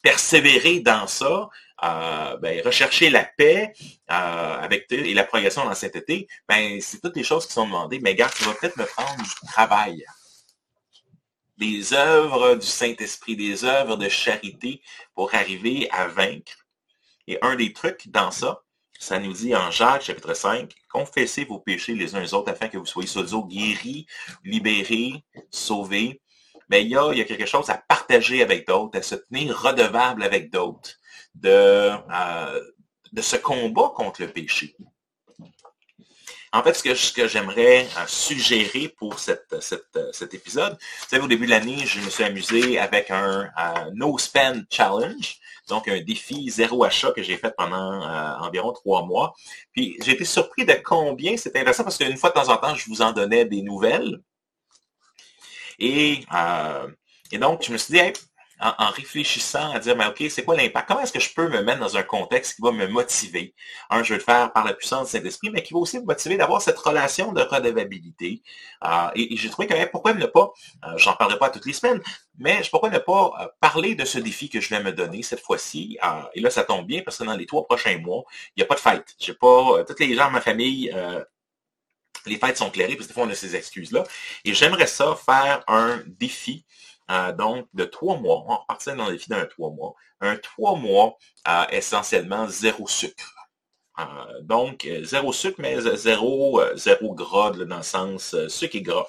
persévérer 0.00 0.78
dans 0.78 1.08
ça, 1.08 1.48
ben, 1.80 2.62
rechercher 2.64 3.10
la 3.10 3.24
paix 3.24 3.72
avec 4.06 4.90
et 4.90 5.14
la 5.14 5.24
progression 5.24 5.64
dans 5.64 5.74
cet 5.74 5.96
été, 5.96 6.28
ben, 6.48 6.80
c'est 6.80 7.00
toutes 7.00 7.16
les 7.16 7.24
choses 7.24 7.46
qui 7.46 7.52
sont 7.52 7.66
demandées. 7.66 8.00
Mais 8.00 8.14
gars, 8.14 8.30
tu 8.34 8.44
vas 8.44 8.54
peut-être 8.54 8.76
me 8.76 8.84
prendre 8.84 9.22
du 9.22 9.46
travail. 9.46 10.04
Des 11.58 11.92
œuvres 11.92 12.54
du 12.54 12.66
Saint-Esprit, 12.66 13.36
des 13.36 13.64
œuvres 13.64 13.96
de 13.96 14.08
charité 14.08 14.82
pour 15.14 15.34
arriver 15.34 15.88
à 15.90 16.06
vaincre. 16.06 16.66
Et 17.26 17.38
un 17.42 17.54
des 17.54 17.72
trucs 17.72 18.08
dans 18.08 18.30
ça, 18.30 18.62
ça 18.98 19.18
nous 19.18 19.32
dit 19.32 19.54
en 19.54 19.70
Jacques 19.70 20.02
chapitre 20.02 20.34
5, 20.34 20.72
confessez 20.90 21.44
vos 21.44 21.58
péchés 21.58 21.94
les 21.94 22.14
uns 22.14 22.24
aux 22.24 22.34
autres 22.34 22.50
afin 22.50 22.68
que 22.68 22.78
vous 22.78 22.86
soyez 22.86 23.08
soi 23.08 23.24
guéris, 23.48 24.06
libérés, 24.44 25.24
sauvés 25.50 26.20
mais 26.70 26.84
il 26.84 26.90
y 26.90 26.96
a, 26.96 27.24
quelque 27.24 27.46
chose 27.46 27.68
à 27.68 27.78
partager 27.78 28.42
avec 28.42 28.66
d'autres, 28.66 28.96
à 28.96 29.02
se 29.02 29.16
tenir 29.16 29.60
redevable 29.60 30.22
avec 30.22 30.50
d'autres 30.50 30.99
de, 31.34 31.48
euh, 31.50 32.60
de 33.12 33.22
ce 33.22 33.36
combat 33.36 33.92
contre 33.94 34.22
le 34.22 34.28
péché. 34.28 34.76
En 36.52 36.64
fait, 36.64 36.74
ce 36.74 36.82
que, 36.82 36.94
ce 36.94 37.12
que 37.12 37.28
j'aimerais 37.28 37.86
euh, 37.96 38.06
suggérer 38.08 38.88
pour 38.88 39.20
cette, 39.20 39.54
cet 39.60 40.34
épisode, 40.34 40.72
vous 40.72 41.08
savez, 41.08 41.22
au 41.22 41.28
début 41.28 41.46
de 41.46 41.50
l'année, 41.50 41.86
je 41.86 42.00
me 42.00 42.10
suis 42.10 42.24
amusé 42.24 42.78
avec 42.78 43.10
un 43.10 43.50
No 43.94 44.18
Spend 44.18 44.64
Challenge, 44.68 45.40
donc 45.70 45.88
un 45.88 46.00
défi 46.00 46.50
zéro 46.50 46.84
achat 46.84 47.12
que 47.12 47.22
j'ai 47.22 47.36
fait 47.36 47.54
pendant 47.56 48.02
euh, 48.02 48.36
environ 48.40 48.72
trois 48.72 49.06
mois. 49.06 49.34
Puis 49.72 49.96
j'ai 50.02 50.12
été 50.12 50.24
surpris 50.24 50.66
de 50.66 50.74
combien 50.84 51.36
c'était 51.36 51.60
intéressant 51.60 51.84
parce 51.84 51.96
qu'une 51.96 52.16
fois 52.16 52.30
de 52.30 52.34
temps 52.34 52.48
en 52.48 52.56
temps, 52.58 52.74
je 52.74 52.86
vous 52.86 53.00
en 53.00 53.12
donnais 53.12 53.46
des 53.46 53.62
nouvelles. 53.62 54.20
Et, 55.78 56.24
euh, 56.34 56.88
et 57.32 57.38
donc, 57.38 57.62
je 57.62 57.72
me 57.72 57.78
suis 57.78 57.94
dit, 57.94 58.00
en, 58.60 58.90
réfléchissant 58.90 59.72
à 59.72 59.78
dire, 59.78 59.96
mais 59.96 60.06
OK, 60.06 60.22
c'est 60.28 60.44
quoi 60.44 60.56
l'impact? 60.56 60.88
Comment 60.88 61.00
est-ce 61.00 61.12
que 61.12 61.20
je 61.20 61.32
peux 61.32 61.48
me 61.48 61.62
mettre 61.62 61.80
dans 61.80 61.96
un 61.96 62.02
contexte 62.02 62.56
qui 62.56 62.62
va 62.62 62.72
me 62.72 62.86
motiver? 62.86 63.54
Un, 63.88 64.02
je 64.02 64.10
vais 64.10 64.18
le 64.18 64.24
faire 64.24 64.52
par 64.52 64.64
la 64.64 64.74
puissance 64.74 65.06
du 65.06 65.18
Saint-Esprit, 65.18 65.50
mais 65.50 65.62
qui 65.62 65.72
va 65.72 65.80
aussi 65.80 65.98
me 65.98 66.04
motiver 66.04 66.36
d'avoir 66.36 66.60
cette 66.60 66.78
relation 66.78 67.32
de 67.32 67.40
redevabilité. 67.40 68.42
Euh, 68.84 69.08
et, 69.14 69.36
j'ai 69.36 69.50
trouvé 69.50 69.66
que 69.66 69.90
pourquoi 69.90 70.14
ne 70.14 70.26
pas, 70.26 70.52
euh, 70.84 70.96
j'en 70.96 71.14
parlerai 71.14 71.38
pas 71.38 71.50
toutes 71.50 71.66
les 71.66 71.72
semaines, 71.72 72.00
mais 72.38 72.62
pourquoi 72.70 72.90
ne 72.90 72.98
pas 72.98 73.52
parler 73.60 73.94
de 73.94 74.04
ce 74.04 74.18
défi 74.18 74.48
que 74.48 74.60
je 74.60 74.68
vais 74.70 74.82
me 74.82 74.92
donner 74.92 75.22
cette 75.22 75.40
fois-ci? 75.40 75.98
et 76.34 76.40
là, 76.40 76.50
ça 76.50 76.64
tombe 76.64 76.86
bien 76.86 77.02
parce 77.02 77.18
que 77.18 77.24
dans 77.24 77.36
les 77.36 77.46
trois 77.46 77.64
prochains 77.64 77.98
mois, 77.98 78.24
il 78.56 78.60
n'y 78.60 78.62
a 78.62 78.66
pas 78.66 78.74
de 78.74 78.80
fête. 78.80 79.14
J'ai 79.18 79.34
pas, 79.34 79.84
toutes 79.86 80.00
les 80.00 80.14
gens 80.14 80.28
de 80.28 80.32
ma 80.32 80.40
famille 80.40 80.92
les 82.26 82.36
fêtes 82.36 82.56
sont 82.56 82.70
clairées, 82.70 82.96
parce 82.96 83.06
que 83.06 83.12
des 83.12 83.14
fois, 83.14 83.24
on 83.24 83.30
a 83.30 83.34
ces 83.34 83.56
excuses-là. 83.56 84.04
Et 84.44 84.54
j'aimerais 84.54 84.86
ça 84.86 85.16
faire 85.16 85.62
un 85.68 86.02
défi, 86.06 86.64
euh, 87.10 87.32
donc, 87.32 87.66
de 87.74 87.84
trois 87.84 88.16
mois. 88.18 88.44
On 88.46 88.52
va 88.52 88.64
partir 88.68 88.96
dans 88.96 89.10
défi 89.10 89.28
d'un 89.28 89.46
trois 89.46 89.70
mois. 89.70 89.94
Un 90.20 90.36
trois 90.36 90.76
mois, 90.76 91.16
euh, 91.48 91.64
essentiellement, 91.70 92.46
zéro 92.48 92.86
sucre. 92.86 93.34
Euh, 93.98 94.04
donc, 94.42 94.88
zéro 95.02 95.32
sucre, 95.32 95.56
mais 95.58 95.80
zéro, 95.96 96.62
zéro 96.76 97.14
gras, 97.14 97.50
dans 97.50 97.76
le 97.76 97.82
sens 97.82 98.34
sucre 98.48 98.76
et 98.76 98.82
gras 98.82 99.08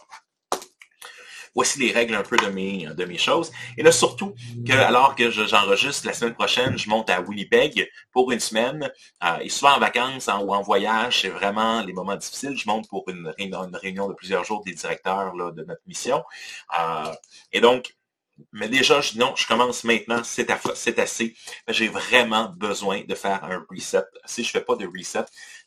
voici 1.53 1.79
les 1.79 1.91
règles 1.91 2.15
un 2.15 2.23
peu 2.23 2.37
de 2.37 2.47
mes, 2.47 2.85
de 2.85 3.05
mes 3.05 3.17
choses. 3.17 3.51
Et 3.77 3.83
là, 3.83 3.91
surtout 3.91 4.33
que 4.65 4.73
alors 4.73 5.15
que 5.15 5.29
j'enregistre 5.29 6.07
la 6.07 6.13
semaine 6.13 6.33
prochaine, 6.33 6.77
je 6.77 6.89
monte 6.89 7.09
à 7.09 7.21
Winnipeg 7.21 7.89
pour 8.11 8.31
une 8.31 8.39
semaine. 8.39 8.89
Euh, 9.23 9.37
et 9.41 9.49
souvent 9.49 9.73
en 9.73 9.79
vacances 9.79 10.27
ou 10.27 10.53
en 10.53 10.61
voyage, 10.61 11.21
c'est 11.21 11.29
vraiment 11.29 11.81
les 11.81 11.93
moments 11.93 12.15
difficiles. 12.15 12.57
Je 12.57 12.67
monte 12.67 12.87
pour 12.87 13.03
une 13.07 13.33
réunion, 13.37 14.07
de 14.07 14.13
plusieurs 14.13 14.43
jours 14.43 14.63
des 14.63 14.73
directeurs 14.73 15.33
de 15.33 15.63
notre 15.63 15.81
mission. 15.87 16.23
Euh, 16.79 17.11
et 17.51 17.61
donc, 17.61 17.93
mais 18.51 18.69
déjà, 18.69 19.01
je, 19.01 19.17
non, 19.17 19.33
je 19.35 19.47
commence 19.47 19.83
maintenant, 19.83 20.21
c'est 20.23 20.49
assez. 20.99 21.35
J'ai 21.67 21.87
vraiment 21.87 22.51
besoin 22.57 23.01
de 23.03 23.15
faire 23.15 23.43
un 23.43 23.65
reset. 23.69 24.03
Si 24.25 24.43
je 24.43 24.49
ne 24.49 24.51
fais 24.51 24.61
pas 24.61 24.75
de 24.75 24.87
reset, 24.87 25.25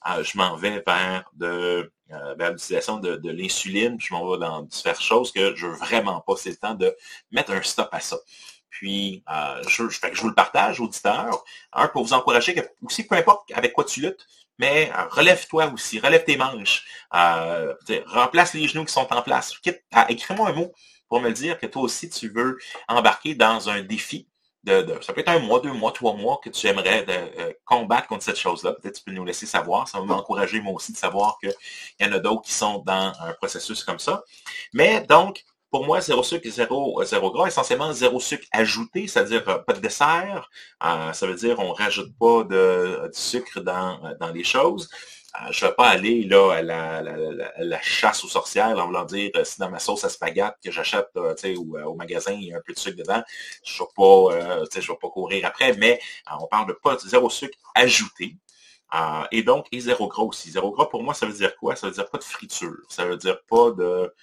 euh, 0.09 0.22
je 0.22 0.37
m'en 0.37 0.57
vais 0.57 0.83
vers 0.87 1.24
euh, 1.42 1.85
l'utilisation 2.11 2.98
de, 2.98 3.31
l'insuline, 3.31 3.96
je 4.00 4.12
m'en 4.12 4.31
vais 4.31 4.38
dans 4.38 4.62
différentes 4.62 5.00
choses 5.00 5.33
que 5.33 5.55
je 5.55 5.66
veux 5.66 5.77
vraiment 5.77 6.20
pas. 6.20 6.37
C'est 6.37 6.50
le 6.50 6.57
temps 6.57 6.74
de 6.74 6.94
mettre 7.31 7.53
un 7.53 7.62
stop 7.62 7.88
à 7.92 8.00
ça. 8.00 8.18
Puis, 8.70 9.22
euh, 9.31 9.62
je, 9.68 9.88
je, 9.88 10.00
je, 10.12 10.20
vous 10.20 10.29
le 10.29 10.35
partage, 10.35 10.81
auditeur. 10.81 11.44
Un, 11.72 11.88
pour 11.88 12.05
vous 12.05 12.12
encourager, 12.12 12.55
que, 12.55 12.61
aussi, 12.83 13.07
peu 13.07 13.14
importe 13.14 13.50
avec 13.53 13.72
quoi 13.72 13.85
tu 13.85 14.00
luttes, 14.00 14.27
mais 14.59 14.90
relève-toi 15.11 15.66
aussi, 15.72 15.98
relève 15.98 16.24
tes 16.24 16.37
manches, 16.37 16.85
remplace 17.11 18.55
les 18.55 18.68
genoux 18.68 18.85
qui 18.85 18.92
sont 18.92 19.12
en 19.12 19.22
place. 19.22 19.53
Écris-moi 20.09 20.48
un 20.48 20.53
mot 20.53 20.72
pour 21.14 21.22
me 21.22 21.31
dire 21.31 21.61
que 21.61 21.66
toi 21.66 21.83
aussi, 21.83 22.11
tu 22.11 22.29
veux 22.29 22.59
embarquer 22.88 23.37
dans 23.37 23.68
un 23.68 23.83
défi. 23.83 24.27
De, 24.64 24.98
ça 25.00 25.12
peut 25.12 25.20
être 25.20 25.29
un 25.29 25.38
mois, 25.38 25.61
deux 25.61 25.72
mois, 25.72 25.92
trois 25.92 26.14
mois 26.14 26.40
que 26.42 26.50
tu 26.50 26.66
aimerais 26.66 27.07
euh, 27.09 27.53
combattre 27.64 28.09
contre 28.09 28.24
cette 28.24 28.37
chose-là. 28.37 28.72
Peut-être 28.72 28.96
tu 28.96 29.05
peux 29.05 29.12
nous 29.12 29.24
laisser 29.24 29.46
savoir. 29.46 29.87
Ça 29.87 30.00
va 30.00 30.07
m'encourager 30.07 30.61
moi 30.61 30.72
aussi 30.72 30.90
de 30.90 30.96
savoir 30.96 31.38
qu'il 31.38 31.55
y 32.00 32.05
en 32.05 32.11
a 32.11 32.18
d'autres 32.18 32.42
qui 32.42 32.53
sont 32.53 32.83
dans 32.85 33.12
un 33.20 33.33
processus 33.35 33.85
comme 33.85 34.00
ça. 34.00 34.24
Mais 34.72 35.03
donc, 35.03 35.44
pour 35.70 35.87
moi, 35.87 36.00
zéro 36.00 36.24
sucre, 36.24 36.48
zéro, 36.48 37.00
zéro 37.05 37.31
gras, 37.31 37.46
essentiellement 37.46 37.92
zéro 37.92 38.18
sucre 38.18 38.48
ajouté, 38.50 39.07
c'est-à-dire 39.07 39.48
euh, 39.48 39.59
pas 39.59 39.74
de 39.74 39.79
dessert. 39.79 40.50
Euh, 40.85 41.12
ça 41.12 41.29
veut 41.29 41.37
dire 41.37 41.61
on 41.61 41.72
rajoute 41.74 42.12
pas 42.18 42.42
de, 42.42 43.09
sucre 43.12 43.61
dans, 43.61 44.00
dans 44.18 44.33
les 44.33 44.42
choses. 44.42 44.90
Euh, 45.42 45.51
je 45.51 45.64
ne 45.64 45.70
vais 45.70 45.75
pas 45.75 45.88
aller 45.88 46.25
là, 46.25 46.53
à 46.53 46.62
la, 46.62 47.83
chasse 47.83 48.23
aux 48.25 48.29
sorcières 48.29 48.79
en 48.79 48.87
voulant 48.87 49.05
dire 49.05 49.31
euh, 49.35 49.44
si 49.44 49.59
dans 49.59 49.70
ma 49.70 49.81
sauce 49.81 50.05
à 50.05 50.09
spaghetti 50.09 50.55
que 50.64 50.70
j'achète 50.70 51.11
euh, 51.16 51.35
au 51.57 51.94
magasin, 51.94 52.33
il 52.33 52.44
y 52.44 52.55
a 52.55 52.59
un 52.59 52.61
peu 52.64 52.73
de 52.73 52.79
sucre 52.79 52.97
dedans, 52.97 53.23
je 53.64 53.83
ne 53.83 53.87
vais, 54.81 54.97
pas 55.01 55.09
courir 55.09 55.44
après, 55.47 55.77
mais 55.77 56.01
on 56.40 56.47
parle 56.47 56.68
de 56.68 56.73
pas 56.75 56.94
de 56.94 57.01
zéro 57.01 57.29
sucre 57.31 57.59
ajouté. 57.75 58.37
et 59.33 59.42
donc, 59.42 59.66
et 59.73 59.81
zéro 59.81 60.09
gras 60.09 60.23
aussi. 60.23 60.51
Zéro 60.51 60.70
gras, 60.70 60.87
pour 60.88 61.03
moi, 61.03 61.14
ça 61.14 61.27
veut 61.27 61.33
dire 61.33 61.57
quoi? 61.57 61.75
Ça 61.75 61.88
veut 61.88 61.92
dire 61.92 62.09
pas 62.09 62.18
de 62.18 62.25
friture. 62.25 62.77
Ça 62.88 63.05
veut 63.05 63.16
dire 63.16 63.42
pas 63.49 63.73
de 63.73 64.14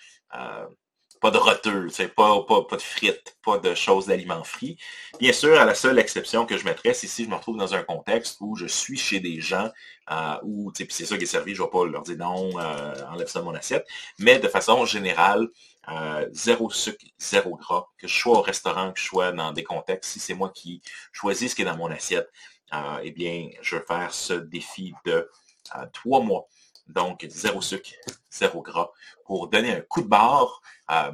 pas 1.22 1.30
de 1.30 1.38
roteux, 1.38 1.88
pas, 2.16 2.44
pas, 2.44 2.64
pas 2.64 2.76
de 2.78 2.82
frites, 2.82 3.38
pas 3.46 3.60
de 3.60 3.76
choses 3.76 4.08
d'aliments 4.08 4.44
frits. 4.44 4.78
Bien 5.20 5.32
sûr, 5.32 5.60
à 5.60 5.66
la 5.66 5.76
seule 5.76 6.00
exception 6.00 6.48
que 6.48 6.58
je 6.58 6.66
mettrais, 6.66 6.96
c'est 6.96 7.06
si 7.06 7.26
je 7.26 7.30
me 7.30 7.36
retrouve 7.36 7.58
dans 7.58 7.76
un 7.76 7.84
contexte 7.84 8.38
où 8.42 8.56
je 8.56 8.66
suis 8.66 8.98
chez 8.98 9.20
des 9.20 9.40
gens 9.40 9.70
euh, 10.10 10.36
où 10.44 10.74
c'est 10.76 11.06
ça 11.06 11.18
qui 11.18 11.24
est 11.24 11.28
servi, 11.28 11.54
je 11.54 11.62
ne 11.62 11.68
vais 11.68 11.72
pas 11.72 11.86
leur 11.86 12.02
dire 12.02 12.18
non, 12.18 12.50
euh, 12.60 12.96
enlève 13.08 13.28
ça 13.28 13.40
de 13.40 13.46
mon 13.46 13.54
assiette. 13.54 13.86
Mais 14.18 14.40
de 14.40 14.48
façon 14.48 14.84
générale, 14.86 15.48
zéro 16.32 16.72
sucre, 16.72 17.06
zéro 17.20 17.56
gras, 17.56 17.86
que 18.00 18.08
je 18.08 18.20
sois 18.20 18.40
au 18.40 18.42
restaurant, 18.42 18.92
que 18.92 19.00
je 19.00 19.06
sois 19.06 19.32
dans 19.32 19.52
des 19.52 19.64
contextes, 19.64 20.12
si 20.12 20.20
c'est 20.20 20.34
moi 20.34 20.52
qui 20.54 20.82
choisis 21.12 21.52
ce 21.52 21.56
qui 21.56 21.62
est 21.62 21.66
dans 21.66 21.78
mon 21.78 21.92
assiette, 21.92 22.32
eh 23.04 23.12
bien, 23.12 23.50
je 23.62 23.76
vais 23.76 23.84
faire 23.84 24.14
ce 24.14 24.34
défi 24.34 24.94
de 25.06 25.30
trois 25.94 26.22
mois 26.22 26.48
donc, 26.88 27.26
zéro 27.30 27.62
sucre, 27.62 27.92
zéro 28.30 28.62
gras, 28.62 28.92
pour 29.26 29.48
donner 29.48 29.72
un 29.72 29.82
coup 29.82 30.02
de 30.02 30.08
barre, 30.08 30.62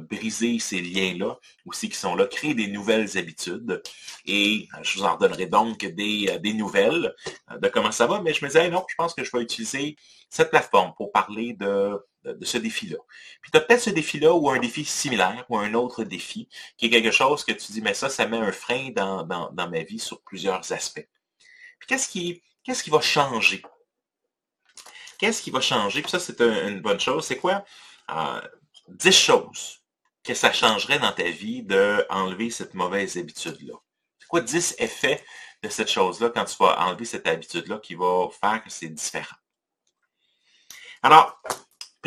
briser 0.00 0.58
ces 0.58 0.80
liens-là, 0.80 1.38
aussi 1.64 1.88
qui 1.88 1.96
sont 1.96 2.16
là, 2.16 2.26
créer 2.26 2.54
des 2.54 2.66
nouvelles 2.66 3.16
habitudes. 3.16 3.82
Et 4.26 4.68
euh, 4.74 4.78
je 4.82 4.98
vous 4.98 5.04
en 5.04 5.16
donnerai 5.16 5.46
donc 5.46 5.84
des, 5.84 6.28
euh, 6.28 6.52
nouvelles 6.52 7.14
euh, 7.50 7.58
de 7.58 7.68
comment 7.68 7.92
ça 7.92 8.06
va, 8.06 8.20
mais 8.20 8.34
je 8.34 8.44
me 8.44 8.50
disais, 8.50 8.68
non, 8.70 8.84
je 8.88 8.94
pense 8.96 9.14
que 9.14 9.22
je 9.22 9.30
vais 9.32 9.42
utiliser 9.42 9.96
cette 10.30 10.50
plateforme 10.50 10.94
pour 10.96 11.12
parler 11.12 11.52
de, 11.54 12.04
ce 12.42 12.58
défi-là. 12.58 12.98
Puis 13.40 13.50
tu 13.50 13.56
as 13.56 13.60
peut-être 13.60 13.80
ce 13.80 13.90
défi-là 13.90 14.34
ou 14.34 14.50
un 14.50 14.58
défi 14.58 14.84
similaire 14.84 15.46
ou 15.48 15.56
un 15.56 15.72
autre 15.74 16.04
défi 16.04 16.48
qui 16.76 16.86
est 16.86 16.90
quelque 16.90 17.12
chose 17.12 17.44
que 17.44 17.52
tu 17.52 17.72
dis, 17.72 17.80
mais 17.80 17.94
ça, 17.94 18.10
ça 18.10 18.26
met 18.26 18.36
un 18.36 18.52
frein 18.52 18.90
dans, 18.90 19.26
ma 19.54 19.82
vie 19.82 19.98
sur 19.98 20.20
plusieurs 20.22 20.72
aspects. 20.72 21.08
Puis 21.78 21.88
qu'est-ce 21.88 22.82
qui 22.82 22.90
va 22.90 23.00
changer 23.00 23.62
Qu'est-ce 25.18 25.42
qui 25.42 25.50
va 25.50 25.60
changer? 25.60 26.02
Puis 26.02 26.10
ça, 26.10 26.20
c'est 26.20 26.40
une 26.40 26.80
bonne 26.80 27.00
chose. 27.00 27.26
C'est 27.26 27.38
quoi? 27.38 27.64
Euh, 28.10 28.40
10 28.88 29.12
choses 29.12 29.82
que 30.24 30.34
ça 30.34 30.52
changerait 30.52 30.98
dans 30.98 31.12
ta 31.12 31.30
vie 31.30 31.62
d'enlever 31.62 32.50
cette 32.50 32.74
mauvaise 32.74 33.16
habitude-là. 33.16 33.74
C'est 34.18 34.28
quoi 34.28 34.40
10 34.40 34.76
effets 34.78 35.24
de 35.62 35.68
cette 35.68 35.90
chose-là 35.90 36.30
quand 36.30 36.44
tu 36.44 36.56
vas 36.58 36.80
enlever 36.80 37.04
cette 37.04 37.26
habitude-là 37.26 37.78
qui 37.78 37.94
va 37.94 38.28
faire 38.40 38.62
que 38.62 38.70
c'est 38.70 38.88
différent? 38.88 39.36
Alors, 41.02 41.40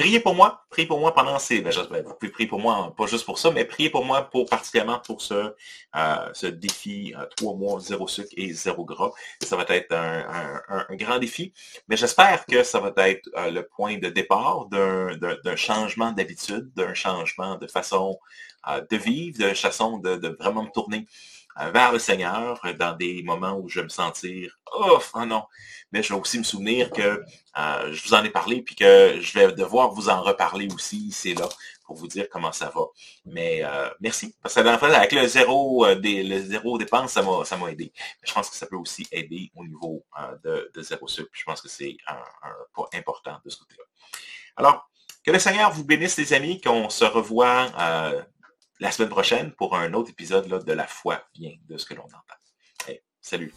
Priez 0.01 0.19
pour 0.19 0.33
moi, 0.33 0.65
priez 0.71 0.87
pour 0.87 0.99
moi 0.99 1.13
pendant 1.13 1.37
ces... 1.37 1.61
Ben, 1.61 1.71
ben, 1.91 2.03
vous 2.03 2.15
pouvez 2.15 2.31
prier 2.31 2.49
pour 2.49 2.59
moi, 2.59 2.91
pas 2.97 3.05
juste 3.05 3.23
pour 3.23 3.37
ça, 3.37 3.51
mais 3.51 3.65
priez 3.65 3.91
pour 3.91 4.03
moi 4.03 4.23
pour 4.23 4.49
particulièrement 4.49 4.97
pour 4.97 5.21
ce, 5.21 5.53
euh, 5.95 6.29
ce 6.33 6.47
défi 6.47 7.13
euh, 7.15 7.27
trois 7.37 7.53
mois, 7.53 7.79
zéro 7.79 8.07
sucre 8.07 8.31
et 8.35 8.51
zéro 8.51 8.83
gras. 8.83 9.11
Ça 9.43 9.55
va 9.55 9.63
être 9.69 9.93
un, 9.93 10.95
grand 10.95 11.19
défi, 11.19 11.53
mais 11.87 11.97
j'espère 11.97 12.47
que 12.47 12.63
ça 12.63 12.79
va 12.79 12.91
être 13.09 13.29
euh, 13.37 13.51
le 13.51 13.61
point 13.61 13.99
de 13.99 14.09
départ 14.09 14.69
d'un 14.69 15.55
changement 15.55 16.11
d'habitude, 16.13 16.71
d'un 16.75 16.95
changement 16.95 17.57
de 17.57 17.67
façon 17.67 18.17
de 18.89 18.97
vivre, 18.97 19.37
de 19.37 19.53
façon 19.53 19.99
de, 19.99 20.15
de 20.15 20.29
vraiment 20.29 20.63
me 20.63 20.71
tourner 20.71 21.05
vers 21.73 21.91
le 21.91 21.99
Seigneur 21.99 22.61
dans 22.79 22.95
des 22.95 23.23
moments 23.23 23.57
où 23.57 23.69
je 23.69 23.79
vais 23.79 23.83
me 23.83 23.89
sentir 23.89 24.57
oh, 24.71 24.99
non. 25.25 25.43
Mais 25.91 26.01
je 26.03 26.13
vais 26.13 26.19
aussi 26.19 26.37
me 26.39 26.43
souvenir 26.43 26.89
que 26.91 27.21
euh, 27.57 27.91
je 27.91 28.03
vous 28.03 28.13
en 28.13 28.23
ai 28.23 28.29
parlé 28.29 28.61
puis 28.61 28.75
que 28.75 29.17
je 29.19 29.37
vais 29.37 29.51
devoir 29.51 29.91
vous 29.91 30.09
en 30.09 30.21
reparler 30.21 30.67
aussi 30.73 31.11
c'est 31.11 31.33
là 31.33 31.47
pour 31.85 31.97
vous 31.97 32.07
dire 32.07 32.27
comment 32.29 32.53
ça 32.53 32.71
va. 32.73 32.85
Mais 33.25 33.61
euh, 33.63 33.89
merci. 33.99 34.33
Parce 34.41 34.55
que 34.55 34.63
fait, 34.63 34.95
avec 34.95 35.11
le 35.11 35.27
zéro, 35.27 35.85
euh, 35.85 35.95
des, 35.95 36.23
le 36.23 36.39
zéro 36.39 36.77
dépense, 36.77 37.11
ça 37.11 37.21
m'a, 37.21 37.43
ça 37.43 37.57
m'a 37.57 37.69
aidé. 37.69 37.91
Je 38.23 38.33
pense 38.33 38.49
que 38.49 38.55
ça 38.55 38.65
peut 38.65 38.77
aussi 38.77 39.05
aider 39.11 39.51
au 39.55 39.65
niveau 39.65 40.05
de, 40.45 40.71
de, 40.73 40.81
zéro 40.81 41.07
sucre. 41.09 41.29
Je 41.33 41.43
pense 41.43 41.59
que 41.59 41.67
c'est 41.67 41.97
un, 42.07 42.13
un 42.43 42.53
pas 42.73 42.85
important 42.93 43.37
de 43.43 43.49
ce 43.49 43.57
côté-là. 43.57 43.83
Alors, 44.55 44.89
que 45.25 45.31
le 45.31 45.39
Seigneur 45.39 45.69
vous 45.71 45.83
bénisse, 45.83 46.15
les 46.17 46.31
amis, 46.31 46.61
qu'on 46.61 46.89
se 46.89 47.03
revoit 47.03 47.67
la 48.81 48.91
semaine 48.91 49.09
prochaine 49.09 49.51
pour 49.51 49.75
un 49.75 49.93
autre 49.93 50.09
épisode 50.09 50.47
de 50.65 50.73
La 50.73 50.87
foi 50.87 51.21
vient 51.35 51.53
de 51.69 51.77
ce 51.77 51.85
que 51.85 51.93
l'on 51.93 52.03
entend. 52.03 52.97
salut. 53.21 53.53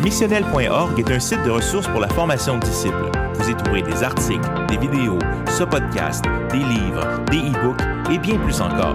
Missionnel.org 0.00 0.98
est 0.98 1.10
un 1.10 1.18
site 1.18 1.42
de 1.42 1.50
ressources 1.50 1.88
pour 1.88 2.00
la 2.00 2.08
formation 2.08 2.58
de 2.58 2.64
disciples. 2.64 3.10
Vous 3.34 3.50
y 3.50 3.56
trouverez 3.56 3.82
des 3.82 4.02
articles, 4.04 4.48
des 4.68 4.78
vidéos, 4.78 5.18
ce 5.50 5.64
podcast, 5.64 6.24
des 6.52 6.58
livres, 6.58 7.24
des 7.24 7.38
e-books 7.38 7.82
et 8.10 8.18
bien 8.18 8.38
plus 8.38 8.60
encore. 8.60 8.94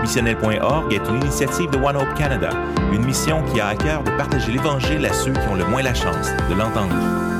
Missionnel.org 0.00 0.92
est 0.92 1.08
une 1.08 1.16
initiative 1.16 1.70
de 1.70 1.78
One 1.78 1.96
Hope 1.96 2.14
Canada, 2.14 2.50
une 2.92 3.04
mission 3.04 3.44
qui 3.46 3.60
a 3.60 3.68
à 3.68 3.74
cœur 3.76 4.04
de 4.04 4.10
partager 4.12 4.52
l'Évangile 4.52 5.04
à 5.04 5.12
ceux 5.12 5.32
qui 5.32 5.48
ont 5.48 5.56
le 5.56 5.66
moins 5.66 5.82
la 5.82 5.94
chance 5.94 6.28
de 6.48 6.54
l'entendre. 6.54 7.33